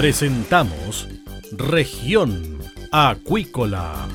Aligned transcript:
Presentamos 0.00 1.06
Región 1.52 2.58
Acuícola. 2.90 4.08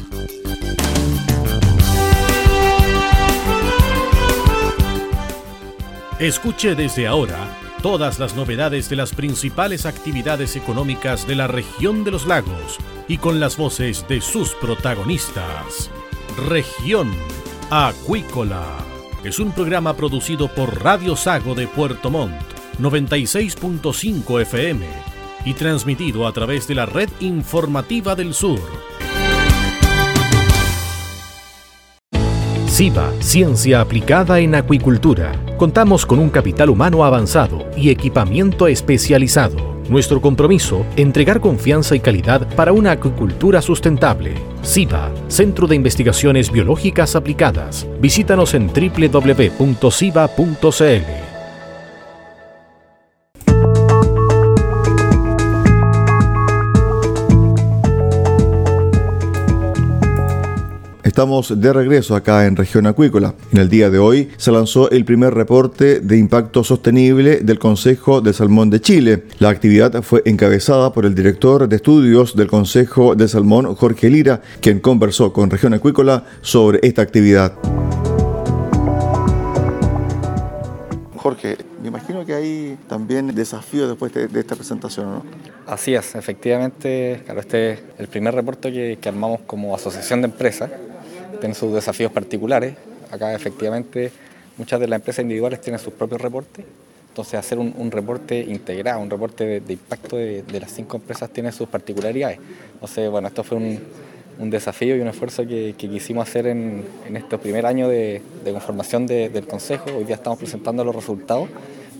Escuche 6.17 6.73
desde 6.73 7.05
ahora 7.05 7.37
todas 7.83 8.17
las 8.17 8.35
novedades 8.35 8.89
de 8.89 8.95
las 8.95 9.13
principales 9.13 9.85
actividades 9.85 10.55
económicas 10.55 11.27
de 11.27 11.35
la 11.35 11.45
región 11.45 12.03
de 12.03 12.09
los 12.09 12.25
lagos 12.25 12.79
y 13.07 13.19
con 13.19 13.39
las 13.39 13.55
voces 13.55 14.07
de 14.07 14.21
sus 14.21 14.55
protagonistas. 14.55 15.91
Región 16.49 17.13
Acuícola 17.69 18.65
es 19.23 19.37
un 19.37 19.51
programa 19.51 19.95
producido 19.95 20.47
por 20.47 20.83
Radio 20.83 21.15
Sago 21.15 21.53
de 21.53 21.67
Puerto 21.67 22.09
Montt, 22.09 22.41
96.5 22.79 24.41
FM 24.41 25.14
y 25.45 25.53
transmitido 25.53 26.27
a 26.27 26.33
través 26.33 26.67
de 26.67 26.75
la 26.75 26.85
red 26.85 27.09
informativa 27.19 28.15
del 28.15 28.33
sur. 28.33 28.59
SIBA, 32.75 33.13
Ciencia 33.21 33.79
Aplicada 33.79 34.39
en 34.39 34.53
Acuicultura. 34.53 35.31
Contamos 35.55 36.05
con 36.05 36.19
un 36.19 36.29
capital 36.29 36.69
humano 36.69 37.05
avanzado 37.05 37.65
y 37.77 37.89
equipamiento 37.89 38.67
especializado. 38.67 39.75
Nuestro 39.87 40.19
compromiso, 40.19 40.85
entregar 40.97 41.39
confianza 41.39 41.95
y 41.95 42.01
calidad 42.01 42.53
para 42.55 42.73
una 42.73 42.91
acuicultura 42.91 43.61
sustentable. 43.61 44.33
SIBA, 44.61 45.09
Centro 45.29 45.67
de 45.67 45.77
Investigaciones 45.77 46.51
Biológicas 46.51 47.15
Aplicadas. 47.15 47.87
Visítanos 48.01 48.53
en 48.55 48.67
www.siba.cl. 48.67 49.65
Estamos 61.15 61.61
de 61.61 61.71
regreso 61.71 62.13
acá 62.13 62.45
en 62.45 62.57
Región 62.57 62.87
Acuícola. 62.87 63.35
En 63.53 63.59
el 63.59 63.69
día 63.69 63.89
de 63.89 63.99
hoy 63.99 64.31
se 64.35 64.51
lanzó 64.51 64.91
el 64.91 65.05
primer 65.05 65.33
reporte 65.33 66.01
de 66.01 66.17
impacto 66.17 66.61
sostenible 66.61 67.37
del 67.37 67.57
Consejo 67.57 68.19
de 68.19 68.33
Salmón 68.33 68.69
de 68.69 68.81
Chile. 68.81 69.23
La 69.39 69.47
actividad 69.47 70.03
fue 70.03 70.23
encabezada 70.25 70.91
por 70.91 71.05
el 71.05 71.15
director 71.15 71.69
de 71.69 71.77
estudios 71.77 72.35
del 72.35 72.47
Consejo 72.47 73.15
de 73.15 73.29
Salmón, 73.29 73.75
Jorge 73.75 74.09
Lira, 74.09 74.41
quien 74.59 74.81
conversó 74.81 75.31
con 75.31 75.49
Región 75.49 75.73
Acuícola 75.73 76.25
sobre 76.41 76.81
esta 76.83 77.03
actividad. 77.03 77.53
Jorge, 81.15 81.55
me 81.81 81.87
imagino 81.87 82.25
que 82.25 82.33
hay 82.33 82.77
también 82.89 83.33
desafíos 83.33 83.87
después 83.87 84.13
de, 84.13 84.27
esta 84.37 84.57
presentación, 84.57 85.05
¿no? 85.05 85.25
Así 85.65 85.95
es, 85.95 86.13
efectivamente, 86.13 87.21
claro, 87.23 87.39
este 87.39 87.71
es 87.71 87.79
el 87.99 88.07
primer 88.09 88.35
reporte 88.35 88.69
que, 88.73 88.99
que 88.99 89.07
armamos 89.07 89.39
como 89.47 89.73
asociación 89.73 90.21
de 90.21 90.25
empresas 90.27 90.69
tienen 91.39 91.55
sus 91.55 91.73
desafíos 91.73 92.11
particulares. 92.11 92.75
Acá 93.11 93.33
efectivamente 93.33 94.11
muchas 94.57 94.79
de 94.79 94.87
las 94.87 94.97
empresas 94.97 95.23
individuales 95.23 95.61
tienen 95.61 95.79
sus 95.79 95.93
propios 95.93 96.21
reportes, 96.21 96.65
entonces 97.09 97.35
hacer 97.35 97.59
un, 97.59 97.91
reporte 97.91 98.39
integrado, 98.39 98.99
un 98.99 99.09
reporte 99.09 99.61
de, 99.61 99.73
impacto 99.73 100.17
de, 100.17 100.43
las 100.59 100.71
cinco 100.71 100.97
empresas 100.97 101.29
tiene 101.29 101.51
sus 101.51 101.67
particularidades. 101.69 102.39
Entonces, 102.73 103.09
bueno, 103.09 103.27
esto 103.29 103.43
fue 103.43 103.57
un, 103.57 104.49
desafío 104.49 104.97
y 104.97 104.99
un 104.99 105.07
esfuerzo 105.07 105.47
que, 105.47 105.75
quisimos 105.77 106.27
hacer 106.27 106.47
en, 106.47 106.83
en 107.07 107.15
este 107.15 107.37
primer 107.37 107.65
año 107.65 107.87
de, 107.87 108.21
conformación 108.51 109.07
del 109.07 109.47
Consejo. 109.47 109.91
Hoy 109.97 110.03
día 110.03 110.15
estamos 110.15 110.39
presentando 110.39 110.83
los 110.83 110.93
resultados, 110.93 111.47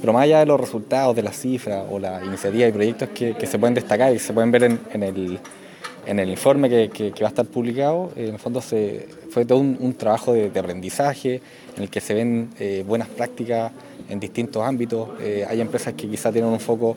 pero 0.01 0.11
más 0.11 0.23
allá 0.23 0.39
de 0.39 0.47
los 0.47 0.59
resultados, 0.59 1.15
de 1.15 1.23
las 1.23 1.37
cifras 1.37 1.85
o 1.89 1.97
las 1.97 2.21
iniciativas 2.25 2.69
y 2.69 2.71
proyectos 2.73 3.09
que, 3.09 3.47
se 3.47 3.57
pueden 3.57 3.73
destacar 3.73 4.13
y 4.13 4.19
se 4.19 4.33
pueden 4.33 4.51
ver 4.51 4.63
en 4.65 5.03
el 5.03 5.39
en 6.05 6.19
el 6.19 6.29
informe 6.29 6.69
que, 6.69 7.11
va 7.21 7.27
a 7.27 7.29
estar 7.29 7.45
publicado, 7.45 8.11
en 8.15 8.33
el 8.33 8.39
fondo 8.39 8.61
se, 8.61 9.07
fue 9.29 9.45
todo 9.45 9.59
un, 9.59 9.93
trabajo 9.95 10.33
de, 10.33 10.47
aprendizaje 10.57 11.41
en 11.75 11.83
el 11.83 11.89
que 11.89 12.01
se 12.01 12.13
ven 12.13 12.49
eh, 12.59 12.83
buenas 12.87 13.07
prácticas 13.07 13.71
en 14.09 14.19
distintos 14.19 14.63
ámbitos. 14.63 15.09
Eh, 15.19 15.45
hay 15.47 15.61
empresas 15.61 15.93
que 15.93 16.07
quizá 16.07 16.31
tienen 16.31 16.51
un 16.51 16.59
foco 16.59 16.95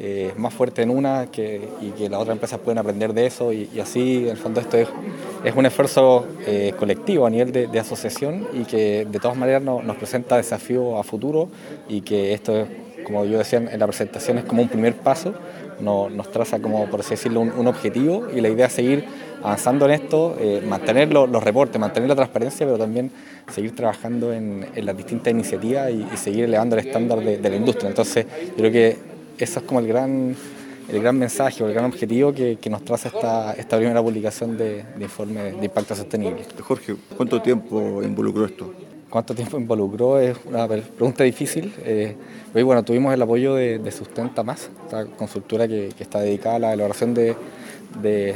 eh, 0.00 0.32
más 0.36 0.54
fuerte 0.54 0.82
en 0.82 0.90
una 0.90 1.26
que, 1.26 1.68
y 1.80 1.90
que 1.90 2.08
las 2.08 2.20
otras 2.20 2.36
empresas 2.36 2.60
pueden 2.60 2.78
aprender 2.78 3.12
de 3.12 3.26
eso 3.26 3.52
y, 3.52 3.68
así, 3.80 4.18
en 4.24 4.28
el 4.28 4.36
fondo, 4.36 4.60
esto 4.60 4.76
es, 4.76 4.88
es 5.44 5.54
un 5.54 5.66
esfuerzo 5.66 6.26
colectivo 6.78 7.26
a 7.26 7.30
nivel 7.30 7.52
de, 7.52 7.80
asociación 7.80 8.46
y 8.52 8.64
que 8.64 9.06
de 9.10 9.18
todas 9.18 9.36
maneras 9.36 9.62
nos 9.62 9.96
presenta 9.96 10.36
desafíos 10.36 10.98
a 10.98 11.02
futuro 11.02 11.48
y 11.88 12.00
que 12.00 12.32
esto, 12.32 12.66
como 13.04 13.24
yo 13.24 13.38
decía 13.38 13.58
en 13.58 13.78
la 13.78 13.86
presentación, 13.86 14.38
es 14.38 14.44
como 14.44 14.62
un 14.62 14.68
primer 14.68 14.94
paso 14.94 15.34
nos 15.80 16.30
traza 16.30 16.58
como, 16.60 16.86
por 16.86 17.00
así 17.00 17.10
decirlo, 17.10 17.40
un, 17.40 17.66
objetivo 17.66 18.26
y 18.34 18.40
la 18.40 18.48
idea 18.48 18.66
es 18.66 18.72
seguir 18.72 19.04
avanzando 19.42 19.84
en 19.86 19.92
esto, 19.92 20.36
eh, 20.40 20.62
mantener 20.66 21.12
los 21.12 21.42
reportes, 21.42 21.80
mantener 21.80 22.08
la 22.08 22.16
transparencia, 22.16 22.66
pero 22.66 22.78
también 22.78 23.10
seguir 23.52 23.74
trabajando 23.74 24.32
en, 24.32 24.66
las 24.74 24.96
distintas 24.96 25.32
iniciativas 25.32 25.90
y, 25.90 26.16
seguir 26.16 26.44
elevando 26.44 26.76
el 26.76 26.86
estándar 26.86 27.20
de, 27.20 27.50
la 27.50 27.56
industria. 27.56 27.88
Entonces, 27.88 28.26
yo 28.26 28.56
creo 28.56 28.72
que 28.72 28.96
eso 29.38 29.60
es 29.60 29.66
como 29.66 29.80
el 29.80 29.86
gran, 29.86 30.34
el 30.88 31.00
gran 31.00 31.18
mensaje 31.18 31.62
o 31.62 31.68
el 31.68 31.74
gran 31.74 31.86
objetivo 31.86 32.32
que, 32.32 32.58
nos 32.68 32.84
traza 32.84 33.08
esta, 33.08 33.52
esta 33.52 33.76
primera 33.76 34.02
publicación 34.02 34.56
de, 34.56 34.84
de 34.96 35.04
informe 35.04 35.52
de 35.52 35.64
impacto 35.64 35.94
sostenible. 35.94 36.42
Jorge, 36.60 36.96
¿cuánto 37.16 37.40
tiempo 37.40 38.02
involucró 38.02 38.44
esto? 38.44 38.87
¿Cuánto 39.10 39.34
tiempo 39.34 39.58
involucró? 39.58 40.20
Es 40.20 40.36
una 40.44 40.68
pregunta 40.68 41.24
difícil. 41.24 41.72
Eh, 41.78 42.14
bueno, 42.52 42.82
tuvimos 42.82 43.14
el 43.14 43.22
apoyo 43.22 43.54
de, 43.54 43.90
Sustenta 43.90 44.42
Más, 44.42 44.68
esta 44.84 45.06
consultora 45.06 45.66
que, 45.66 45.94
está 45.98 46.20
dedicada 46.20 46.56
a 46.56 46.58
la 46.58 46.72
elaboración 46.74 47.14
de, 47.14 47.34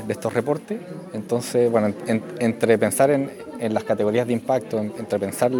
estos 0.08 0.32
reportes. 0.32 0.80
Entonces, 1.12 1.70
bueno, 1.70 1.92
entre 2.06 2.78
pensar 2.78 3.10
en, 3.10 3.30
las 3.74 3.84
categorías 3.84 4.26
de 4.26 4.32
impacto, 4.32 4.78
entre 4.78 5.18
pensar 5.18 5.52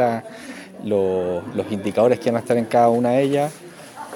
los 0.82 1.42
indicadores 1.70 2.18
que 2.18 2.30
van 2.30 2.36
a 2.36 2.40
estar 2.40 2.56
en 2.56 2.64
cada 2.64 2.88
una 2.88 3.10
de 3.10 3.22
ellas 3.22 3.52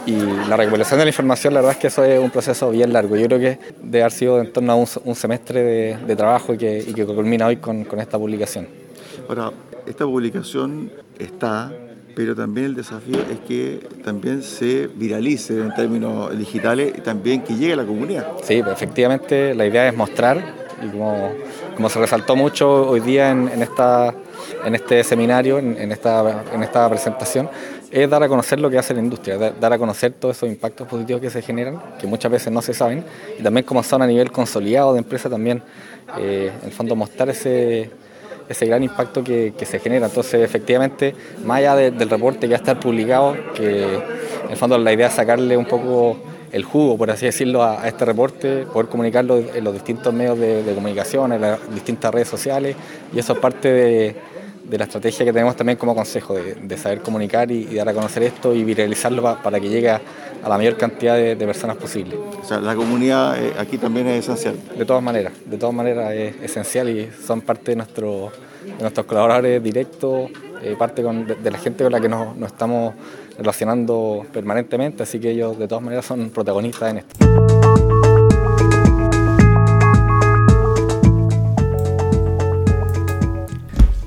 y 0.06 0.16
la 0.48 0.56
recopilación 0.56 0.98
de 0.98 1.04
la 1.04 1.10
información, 1.10 1.52
la 1.52 1.60
verdad 1.60 1.72
es 1.72 1.78
que 1.78 1.86
eso 1.88 2.04
es 2.04 2.18
un 2.18 2.30
proceso 2.30 2.70
bien 2.70 2.94
largo. 2.94 3.16
Yo 3.16 3.26
creo 3.26 3.38
que 3.38 3.58
debe 3.82 4.02
haber 4.02 4.12
sido 4.12 4.40
en 4.40 4.50
torno 4.50 4.72
a 4.72 4.76
un, 4.76 5.14
semestre 5.14 5.62
de, 5.98 6.16
trabajo 6.16 6.54
y 6.54 6.56
que, 6.56 7.04
culmina 7.04 7.48
hoy 7.48 7.56
con 7.58 8.00
esta 8.00 8.18
publicación. 8.18 8.85
Ahora, 9.28 9.50
esta 9.86 10.04
publicación 10.04 10.90
está, 11.18 11.72
pero 12.14 12.34
también 12.34 12.66
el 12.66 12.74
desafío 12.74 13.18
es 13.30 13.40
que 13.40 13.86
también 14.04 14.42
se 14.42 14.86
viralice 14.86 15.60
en 15.60 15.74
términos 15.74 16.36
digitales 16.36 16.92
y 16.96 17.00
también 17.00 17.42
que 17.42 17.54
llegue 17.54 17.72
a 17.72 17.76
la 17.76 17.84
comunidad. 17.84 18.26
Sí, 18.42 18.54
efectivamente 18.54 19.54
la 19.54 19.66
idea 19.66 19.88
es 19.88 19.96
mostrar, 19.96 20.54
y 20.82 20.88
como, 20.90 21.32
como 21.74 21.88
se 21.88 21.98
resaltó 21.98 22.36
mucho 22.36 22.88
hoy 22.88 23.00
día 23.00 23.30
en, 23.30 23.62
esta, 23.62 24.14
en 24.64 24.74
este 24.74 25.02
seminario, 25.02 25.58
en, 25.58 25.90
esta, 25.90 26.44
en 26.52 26.62
esta 26.62 26.88
presentación, 26.88 27.50
es 27.90 28.08
dar 28.08 28.22
a 28.22 28.28
conocer 28.28 28.60
lo 28.60 28.70
que 28.70 28.78
hace 28.78 28.94
la 28.94 29.00
industria, 29.00 29.38
dar 29.38 29.72
a 29.72 29.78
conocer 29.78 30.12
todos 30.12 30.36
esos 30.36 30.48
impactos 30.48 30.86
positivos 30.86 31.20
que 31.20 31.30
se 31.30 31.42
generan, 31.42 31.80
que 31.98 32.06
muchas 32.06 32.30
veces 32.30 32.52
no 32.52 32.62
se 32.62 32.74
saben, 32.74 33.04
y 33.38 33.42
también 33.42 33.64
como 33.64 33.82
son 33.82 34.02
a 34.02 34.06
nivel 34.06 34.30
consolidado 34.30 34.92
de 34.92 34.98
empresa 35.00 35.28
también, 35.28 35.62
eh, 36.18 36.52
en 36.60 36.66
el 36.66 36.72
fondo 36.72 36.94
mostrar 36.94 37.28
ese 37.30 37.90
ese 38.48 38.66
gran 38.66 38.82
impacto 38.82 39.22
que, 39.24 39.52
se 39.64 39.78
genera. 39.78 40.06
Entonces, 40.06 40.42
efectivamente, 40.42 41.14
más 41.44 41.58
allá 41.58 41.76
del 41.76 42.10
reporte 42.10 42.40
que 42.40 42.48
va 42.48 42.54
a 42.54 42.58
estar 42.58 42.80
publicado, 42.80 43.36
que 43.54 43.82
en 43.84 44.50
el 44.50 44.56
fondo 44.56 44.78
la 44.78 44.92
idea 44.92 45.08
es 45.08 45.14
sacarle 45.14 45.56
un 45.56 45.66
poco 45.66 46.16
el 46.52 46.64
jugo, 46.64 46.96
por 46.96 47.10
así 47.10 47.26
decirlo, 47.26 47.62
a, 47.62 47.86
este 47.86 48.04
reporte, 48.04 48.66
poder 48.72 48.88
comunicarlo 48.88 49.38
en 49.38 49.64
los 49.64 49.74
distintos 49.74 50.12
medios 50.14 50.38
de, 50.38 50.72
comunicación, 50.74 51.32
en 51.32 51.40
las 51.40 51.74
distintas 51.74 52.12
redes 52.12 52.28
sociales, 52.28 52.76
y 53.12 53.18
eso 53.18 53.34
es 53.34 53.38
parte 53.38 53.70
de, 53.70 54.16
la 54.70 54.84
estrategia 54.84 55.24
que 55.24 55.32
tenemos 55.32 55.54
también 55.54 55.78
como 55.78 55.94
consejo, 55.94 56.34
de, 56.34 56.78
saber 56.78 57.00
comunicar 57.00 57.50
y, 57.50 57.74
dar 57.74 57.88
a 57.88 57.94
conocer 57.94 58.22
esto 58.22 58.54
y 58.54 58.64
viralizarlo 58.64 59.38
para 59.42 59.60
que 59.60 59.68
llegue 59.68 59.90
a, 59.90 60.00
la 60.42 60.56
mayor 60.56 60.76
cantidad 60.76 61.16
de, 61.16 61.36
personas 61.36 61.76
posible. 61.76 62.16
O 62.16 62.44
sea, 62.44 62.60
la 62.60 62.74
comunidad 62.74 63.42
eh, 63.42 63.54
aquí 63.58 63.78
también 63.78 64.06
es 64.08 64.24
esencial. 64.24 64.56
De 64.76 64.84
todas 64.84 65.02
maneras, 65.02 65.32
de 65.44 65.56
todas 65.56 65.74
maneras 65.74 66.12
es 66.12 66.36
esencial 66.42 66.88
y 66.88 67.10
son 67.26 67.40
parte 67.40 67.72
de, 67.72 67.76
nuestro, 67.76 68.30
nuestros 68.80 69.06
colaboradores 69.06 69.62
directos, 69.62 70.30
eh, 70.62 70.74
parte 70.78 71.02
de, 71.02 71.50
la 71.50 71.58
gente 71.58 71.84
con 71.84 71.92
la 71.92 72.00
que 72.00 72.08
nos, 72.08 72.36
nos 72.36 72.52
estamos 72.52 72.94
relacionando 73.38 74.24
permanentemente, 74.32 75.02
así 75.02 75.18
que 75.18 75.30
ellos 75.30 75.58
de 75.58 75.68
todas 75.68 75.84
maneras 75.84 76.06
son 76.06 76.30
protagonistas 76.30 76.90
en 76.90 76.98
esto. 76.98 77.35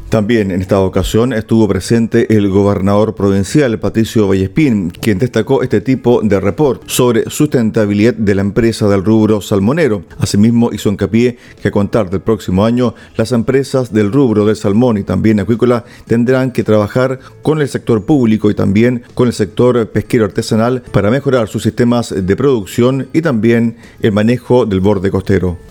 También 0.09 0.49
en 0.49 0.61
esta 0.61 0.79
ocasión 0.79 1.33
estuvo 1.33 1.67
presente 1.67 2.35
el 2.35 2.49
gobernador 2.49 3.13
provincial 3.13 3.79
Patricio 3.79 4.27
Vallespín, 4.27 4.89
quien 4.89 5.19
destacó 5.19 5.61
este 5.61 5.81
tipo 5.81 6.21
de 6.23 6.39
report 6.39 6.81
sobre 6.87 7.29
sustentabilidad 7.29 8.15
de 8.15 8.33
la 8.33 8.41
empresa 8.41 8.87
del 8.87 9.05
rubro 9.05 9.39
salmonero. 9.39 10.03
Asimismo 10.17 10.71
hizo 10.73 10.89
hincapié 10.89 11.37
que 11.61 11.67
a 11.67 11.71
contar 11.71 12.09
del 12.09 12.21
próximo 12.21 12.65
año 12.65 12.95
las 13.17 13.33
empresas 13.33 13.93
del 13.93 14.11
rubro 14.11 14.47
del 14.47 14.55
salmón 14.55 14.97
y 14.97 15.03
también 15.03 15.41
acuícola 15.41 15.85
tendrán 16.07 16.51
que 16.53 16.63
trabajar 16.63 17.19
con 17.43 17.61
el 17.61 17.67
sector 17.67 18.03
público 18.03 18.49
y 18.49 18.55
también 18.55 19.03
con 19.13 19.27
el 19.27 19.33
sector 19.33 19.89
pesquero 19.89 20.25
artesanal 20.25 20.81
para 20.91 21.11
mejorar 21.11 21.47
sus 21.49 21.61
sistemas 21.61 22.15
de 22.15 22.35
producción 22.35 23.07
y 23.13 23.21
también 23.21 23.77
el 24.01 24.11
manejo 24.11 24.65
del 24.65 24.79
borde 24.79 25.11
costero. 25.11 25.68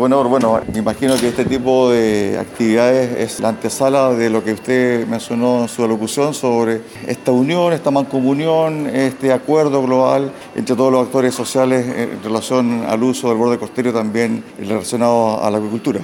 Bueno, 0.00 0.24
bueno, 0.24 0.62
me 0.72 0.78
imagino 0.78 1.14
que 1.18 1.28
este 1.28 1.44
tipo 1.44 1.90
de 1.90 2.38
actividades 2.40 3.18
es 3.18 3.38
la 3.40 3.50
antesala 3.50 4.14
de 4.14 4.30
lo 4.30 4.42
que 4.42 4.54
usted 4.54 5.06
mencionó 5.06 5.60
en 5.60 5.68
su 5.68 5.84
alocución 5.84 6.32
sobre 6.32 6.80
esta 7.06 7.32
unión, 7.32 7.74
esta 7.74 7.90
mancomunión, 7.90 8.86
este 8.86 9.30
acuerdo 9.30 9.82
global 9.82 10.32
entre 10.56 10.74
todos 10.74 10.90
los 10.90 11.04
actores 11.04 11.34
sociales 11.34 11.84
en 11.86 12.22
relación 12.24 12.86
al 12.88 13.02
uso 13.02 13.28
del 13.28 13.36
borde 13.36 13.58
costero 13.58 13.92
también 13.92 14.42
relacionado 14.58 15.44
a 15.44 15.50
la 15.50 15.58
agricultura. 15.58 16.00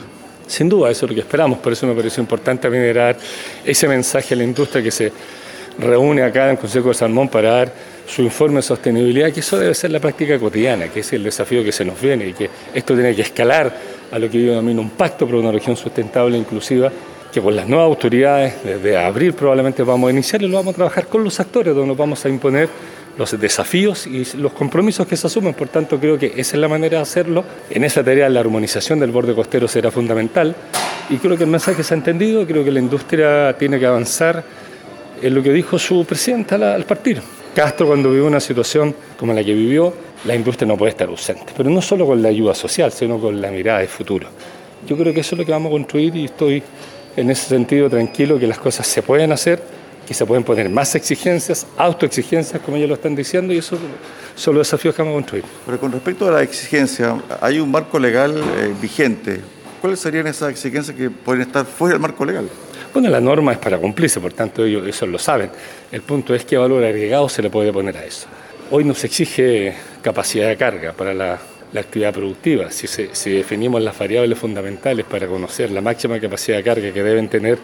Sin 0.46 0.68
duda, 0.68 0.90
eso 0.90 1.06
es 1.06 1.12
lo 1.12 1.14
que 1.14 1.22
esperamos, 1.22 1.58
por 1.60 1.72
eso 1.72 1.86
me 1.86 1.94
pareció 1.94 2.20
importante 2.20 2.64
también 2.64 2.94
dar 2.94 3.16
ese 3.64 3.88
mensaje 3.88 4.34
a 4.34 4.36
la 4.36 4.44
industria 4.44 4.82
que 4.82 4.90
se 4.90 5.10
reúne 5.78 6.22
acá 6.22 6.44
en 6.44 6.50
el 6.50 6.58
Consejo 6.58 6.88
de 6.88 6.94
Salmón 6.94 7.30
para 7.30 7.50
dar 7.50 7.72
su 8.06 8.22
informe 8.22 8.56
de 8.56 8.62
sostenibilidad, 8.62 9.32
que 9.32 9.40
eso 9.40 9.58
debe 9.58 9.74
ser 9.74 9.90
la 9.90 10.00
práctica 10.00 10.38
cotidiana, 10.38 10.88
que 10.88 11.00
es 11.00 11.12
el 11.12 11.24
desafío 11.24 11.64
que 11.64 11.72
se 11.72 11.84
nos 11.84 12.00
viene 12.00 12.28
y 12.28 12.32
que 12.32 12.48
esto 12.74 12.94
tiene 12.94 13.14
que 13.14 13.22
escalar 13.22 13.74
a 14.10 14.18
lo 14.18 14.30
que 14.30 14.42
yo 14.42 14.50
denomino 14.50 14.80
un 14.80 14.90
pacto 14.90 15.26
por 15.26 15.36
una 15.36 15.50
región 15.50 15.76
sustentable 15.76 16.36
e 16.36 16.40
inclusiva, 16.40 16.90
que 17.32 17.40
con 17.40 17.54
las 17.54 17.68
nuevas 17.68 17.86
autoridades, 17.86 18.54
desde 18.64 18.96
abril 18.96 19.32
probablemente 19.32 19.82
vamos 19.82 20.08
a 20.08 20.12
iniciar 20.12 20.42
y 20.42 20.48
lo 20.48 20.56
vamos 20.56 20.74
a 20.74 20.76
trabajar 20.76 21.06
con 21.06 21.24
los 21.24 21.38
actores, 21.40 21.74
donde 21.74 21.88
nos 21.88 21.96
vamos 21.96 22.24
a 22.24 22.28
imponer 22.28 22.68
los 23.18 23.38
desafíos 23.40 24.06
y 24.06 24.24
los 24.36 24.52
compromisos 24.52 25.06
que 25.06 25.16
se 25.16 25.26
asumen. 25.26 25.54
Por 25.54 25.68
tanto, 25.68 25.98
creo 25.98 26.18
que 26.18 26.26
esa 26.36 26.56
es 26.56 26.60
la 26.60 26.68
manera 26.68 26.98
de 26.98 27.02
hacerlo. 27.02 27.44
En 27.70 27.84
esa 27.84 28.04
tarea 28.04 28.28
la 28.28 28.40
armonización 28.40 29.00
del 29.00 29.10
borde 29.10 29.34
costero 29.34 29.66
será 29.68 29.90
fundamental 29.90 30.54
y 31.08 31.16
creo 31.16 31.36
que 31.36 31.44
el 31.44 31.50
mensaje 31.50 31.82
se 31.82 31.94
ha 31.94 31.96
entendido, 31.96 32.46
creo 32.46 32.64
que 32.64 32.70
la 32.70 32.80
industria 32.80 33.54
tiene 33.58 33.78
que 33.78 33.86
avanzar 33.86 34.44
en 35.22 35.34
lo 35.34 35.42
que 35.42 35.52
dijo 35.52 35.78
su 35.78 36.04
presidenta 36.04 36.74
al 36.74 36.84
partido. 36.84 37.22
Castro 37.56 37.86
cuando 37.86 38.10
vivió 38.10 38.26
una 38.26 38.38
situación 38.38 38.94
como 39.18 39.32
la 39.32 39.42
que 39.42 39.54
vivió, 39.54 39.90
la 40.26 40.34
industria 40.34 40.68
no 40.68 40.76
puede 40.76 40.90
estar 40.90 41.08
ausente, 41.08 41.54
pero 41.56 41.70
no 41.70 41.80
solo 41.80 42.04
con 42.04 42.20
la 42.20 42.28
ayuda 42.28 42.54
social, 42.54 42.92
sino 42.92 43.18
con 43.18 43.40
la 43.40 43.50
mirada 43.50 43.78
de 43.78 43.88
futuro. 43.88 44.28
Yo 44.86 44.94
creo 44.94 45.14
que 45.14 45.20
eso 45.20 45.34
es 45.34 45.38
lo 45.38 45.46
que 45.46 45.52
vamos 45.52 45.70
a 45.70 45.72
construir 45.72 46.14
y 46.16 46.26
estoy 46.26 46.62
en 47.16 47.30
ese 47.30 47.48
sentido 47.48 47.88
tranquilo 47.88 48.38
que 48.38 48.46
las 48.46 48.58
cosas 48.58 48.86
se 48.86 49.00
pueden 49.00 49.32
hacer, 49.32 49.62
que 50.06 50.12
se 50.12 50.26
pueden 50.26 50.44
poner 50.44 50.68
más 50.68 50.94
exigencias, 50.96 51.66
autoexigencias, 51.78 52.60
como 52.60 52.76
ellos 52.76 52.90
lo 52.90 52.96
están 52.96 53.16
diciendo, 53.16 53.54
y 53.54 53.56
eso 53.56 53.78
son 54.34 54.54
los 54.54 54.66
desafíos 54.66 54.94
que 54.94 55.00
vamos 55.00 55.14
a 55.14 55.16
construir. 55.16 55.44
Pero 55.64 55.80
con 55.80 55.92
respecto 55.92 56.28
a 56.28 56.32
la 56.32 56.42
exigencia, 56.42 57.16
hay 57.40 57.58
un 57.58 57.70
marco 57.70 57.98
legal 57.98 58.36
eh, 58.36 58.74
vigente. 58.82 59.40
¿Cuáles 59.80 59.98
serían 60.00 60.26
esas 60.26 60.50
exigencias 60.50 60.94
que 60.94 61.08
pueden 61.08 61.40
estar 61.40 61.64
fuera 61.64 61.94
del 61.94 62.02
marco 62.02 62.22
legal? 62.22 62.50
Bueno, 62.96 63.10
la 63.10 63.20
norma 63.20 63.52
es 63.52 63.58
para 63.58 63.76
cumplirse, 63.76 64.20
por 64.20 64.32
tanto 64.32 64.64
ellos 64.64 64.88
eso 64.88 65.06
lo 65.06 65.18
saben. 65.18 65.50
El 65.92 66.00
punto 66.00 66.34
es 66.34 66.46
qué 66.46 66.56
valor 66.56 66.82
agregado 66.82 67.28
se 67.28 67.42
le 67.42 67.50
puede 67.50 67.70
poner 67.70 67.94
a 67.98 68.06
eso. 68.06 68.26
Hoy 68.70 68.84
nos 68.84 69.04
exige 69.04 69.74
capacidad 70.00 70.48
de 70.48 70.56
carga 70.56 70.94
para 70.94 71.12
la, 71.12 71.38
actividad 71.78 72.14
productiva. 72.14 72.70
Si, 72.70 72.86
si, 72.86 73.30
definimos 73.30 73.82
las 73.82 73.98
variables 73.98 74.38
fundamentales 74.38 75.04
para 75.04 75.26
conocer 75.26 75.72
la 75.72 75.82
máxima 75.82 76.18
capacidad 76.18 76.56
de 76.56 76.62
carga 76.62 76.90
que 76.90 77.02
deben 77.02 77.28
tener 77.28 77.58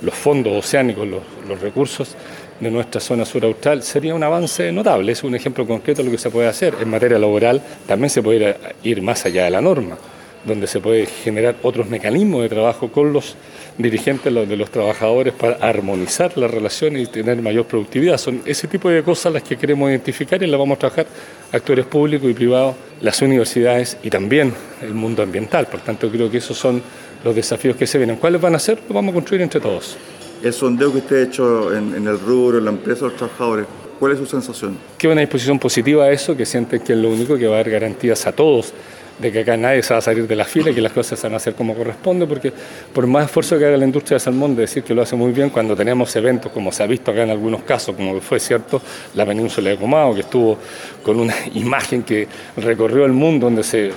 los 0.00 0.14
fondos 0.14 0.52
oceánicos, 0.52 1.06
los, 1.06 1.60
recursos 1.60 2.16
de 2.58 2.68
nuestra 2.68 3.00
zona 3.00 3.24
sur 3.24 3.44
austral, 3.44 3.84
sería 3.84 4.16
un 4.16 4.24
avance 4.24 4.72
notable. 4.72 5.12
Es 5.12 5.22
un 5.22 5.36
ejemplo 5.36 5.64
concreto 5.64 6.02
de 6.02 6.06
lo 6.06 6.10
que 6.10 6.18
se 6.18 6.28
puede 6.28 6.48
hacer. 6.48 6.74
En 6.80 6.90
materia 6.90 7.20
laboral 7.20 7.62
también 7.86 8.10
se 8.10 8.20
puede 8.20 8.56
ir 8.82 9.00
más 9.00 9.24
allá 9.26 9.44
de 9.44 9.50
la 9.50 9.60
norma 9.60 9.96
donde 10.44 10.66
se 10.66 10.80
puede 10.80 11.06
generar 11.06 11.56
otros 11.62 11.88
mecanismos 11.88 12.42
de 12.42 12.48
trabajo 12.48 12.90
con 12.90 13.12
los 13.12 13.36
dirigentes 13.78 14.32
de 14.32 14.56
los 14.56 14.70
trabajadores 14.70 15.32
para 15.32 15.56
armonizar 15.56 16.36
la 16.36 16.48
relación 16.48 16.96
y 16.96 17.06
tener 17.06 17.40
mayor 17.40 17.66
productividad. 17.66 18.18
Son 18.18 18.42
ese 18.44 18.68
tipo 18.68 18.90
de 18.90 19.02
cosas 19.02 19.32
las 19.32 19.42
que 19.42 19.56
queremos 19.56 19.90
identificar 19.90 20.42
y 20.42 20.46
las 20.46 20.58
vamos 20.58 20.76
a 20.76 20.80
trabajar 20.80 21.06
actores 21.52 21.86
públicos 21.86 22.30
y 22.30 22.34
privados, 22.34 22.74
las 23.00 23.20
universidades 23.22 23.96
y 24.02 24.10
también 24.10 24.52
el 24.82 24.94
mundo 24.94 25.22
ambiental. 25.22 25.66
Por 25.66 25.80
tanto, 25.80 26.10
creo 26.10 26.30
que 26.30 26.38
esos 26.38 26.56
son 26.56 26.82
los 27.24 27.34
desafíos 27.34 27.76
que 27.76 27.86
se 27.86 27.98
vienen. 27.98 28.16
¿Cuáles 28.16 28.40
van 28.40 28.54
a 28.54 28.58
ser? 28.58 28.78
Los 28.78 28.92
vamos 28.92 29.12
a 29.12 29.14
construir 29.14 29.42
entre 29.42 29.60
todos. 29.60 29.96
El 30.42 30.52
sondeo 30.52 30.90
que 30.92 30.98
usted 30.98 31.16
ha 31.16 31.22
hecho 31.22 31.76
en, 31.76 32.06
el 32.06 32.18
rubro, 32.18 32.58
en 32.58 32.64
la 32.64 32.72
empresa, 32.72 33.04
los 33.04 33.16
trabajadores, 33.16 33.66
¿cuál 33.98 34.12
es 34.12 34.18
su 34.18 34.26
sensación? 34.26 34.76
Que 34.98 35.06
una 35.06 35.20
disposición 35.20 35.58
positiva 35.58 36.04
a 36.04 36.10
eso, 36.10 36.36
que 36.36 36.44
sienten 36.44 36.80
que 36.80 36.92
es 36.94 36.98
lo 36.98 37.10
único 37.10 37.38
que 37.38 37.46
va 37.46 37.54
a 37.54 37.58
dar 37.58 37.70
garantías 37.70 38.26
a 38.26 38.32
todos 38.32 38.74
de 39.18 39.32
que 39.32 39.40
acá 39.40 39.56
nadie 39.56 39.82
se 39.82 39.94
va 39.94 39.98
a 39.98 40.02
salir 40.02 40.26
de 40.26 40.36
la 40.36 40.44
fila 40.44 40.70
y 40.70 40.74
que 40.74 40.80
las 40.80 40.92
cosas 40.92 41.18
se 41.18 41.26
van 41.26 41.34
a 41.34 41.36
hacer 41.36 41.54
como 41.54 41.74
corresponde, 41.74 42.26
porque 42.26 42.52
por 42.92 43.06
más 43.06 43.26
esfuerzo 43.26 43.58
que 43.58 43.66
haga 43.66 43.76
la 43.76 43.84
industria 43.84 44.16
del 44.16 44.20
salmón 44.20 44.56
de 44.56 44.62
decir 44.62 44.82
que 44.82 44.94
lo 44.94 45.02
hace 45.02 45.16
muy 45.16 45.32
bien, 45.32 45.50
cuando 45.50 45.76
tenemos 45.76 46.14
eventos, 46.16 46.52
como 46.52 46.72
se 46.72 46.82
ha 46.82 46.86
visto 46.86 47.10
acá 47.10 47.22
en 47.22 47.30
algunos 47.30 47.62
casos, 47.62 47.94
como 47.94 48.20
fue 48.20 48.40
cierto 48.40 48.80
la 49.14 49.26
península 49.26 49.70
de 49.70 49.76
Comado, 49.76 50.14
que 50.14 50.20
estuvo 50.20 50.58
con 51.02 51.20
una 51.20 51.34
imagen 51.54 52.02
que 52.02 52.26
recorrió 52.56 53.04
el 53.04 53.12
mundo, 53.12 53.46
donde 53.46 53.62
se 53.62 53.90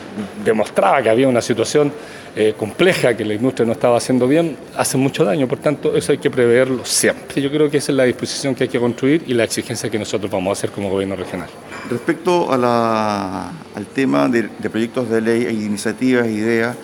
demostraba 0.44 1.02
que 1.02 1.10
había 1.10 1.28
una 1.28 1.42
situación 1.42 1.92
eh, 2.38 2.54
compleja 2.58 3.16
que 3.16 3.24
la 3.24 3.34
industria 3.34 3.66
no 3.66 3.72
estaba 3.72 3.96
haciendo 3.96 4.28
bien, 4.28 4.58
hace 4.76 4.98
mucho 4.98 5.24
daño. 5.24 5.48
Por 5.48 5.60
tanto, 5.60 5.96
eso 5.96 6.12
hay 6.12 6.18
que 6.18 6.30
preverlo 6.30 6.84
siempre. 6.84 7.42
Yo 7.42 7.50
creo 7.50 7.72
que 7.72 7.78
esa 7.78 7.94
es 7.94 7.96
la 7.96 8.04
disposición 8.04 8.54
que 8.54 8.66
hay 8.66 8.70
que 8.70 8.80
construir 8.80 9.24
y 9.26 9.34
la 9.34 9.46
exigencia 9.46 9.90
que 9.90 9.98
nosotros 9.98 10.30
vamos 10.30 10.50
a 10.50 10.54
hacer 10.60 10.72
como 10.72 10.90
gobierno 10.90 11.16
regional. 11.16 11.48
Respecto 11.90 12.52
a 12.52 13.52
al 13.76 13.86
tema 13.86 14.28
de, 14.28 14.50
de 14.58 14.70
proyectos 14.70 15.10
de 15.10 15.22
ley 15.22 15.46
e 15.46 15.52
iniciativas, 15.52 16.28
ideas 16.28 16.76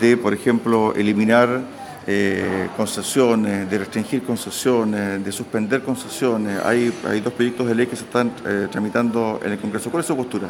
de, 0.00 0.16
por 0.16 0.34
ejemplo, 0.34 0.94
eliminar 0.94 1.62
eh, 2.06 2.68
concesiones, 2.76 3.68
de 3.68 3.78
restringir 3.78 4.22
concesiones, 4.22 5.24
de 5.24 5.32
suspender 5.32 5.82
concesiones. 5.82 6.60
Hay, 6.64 6.92
hay 7.08 7.20
dos 7.20 7.32
proyectos 7.32 7.66
de 7.66 7.74
ley 7.74 7.86
que 7.86 7.96
se 7.96 8.04
están 8.04 8.32
eh, 8.46 8.68
tramitando 8.70 9.40
en 9.44 9.52
el 9.52 9.58
Congreso. 9.58 9.90
¿Cuál 9.90 10.02
es 10.02 10.06
su 10.06 10.16
postura? 10.16 10.48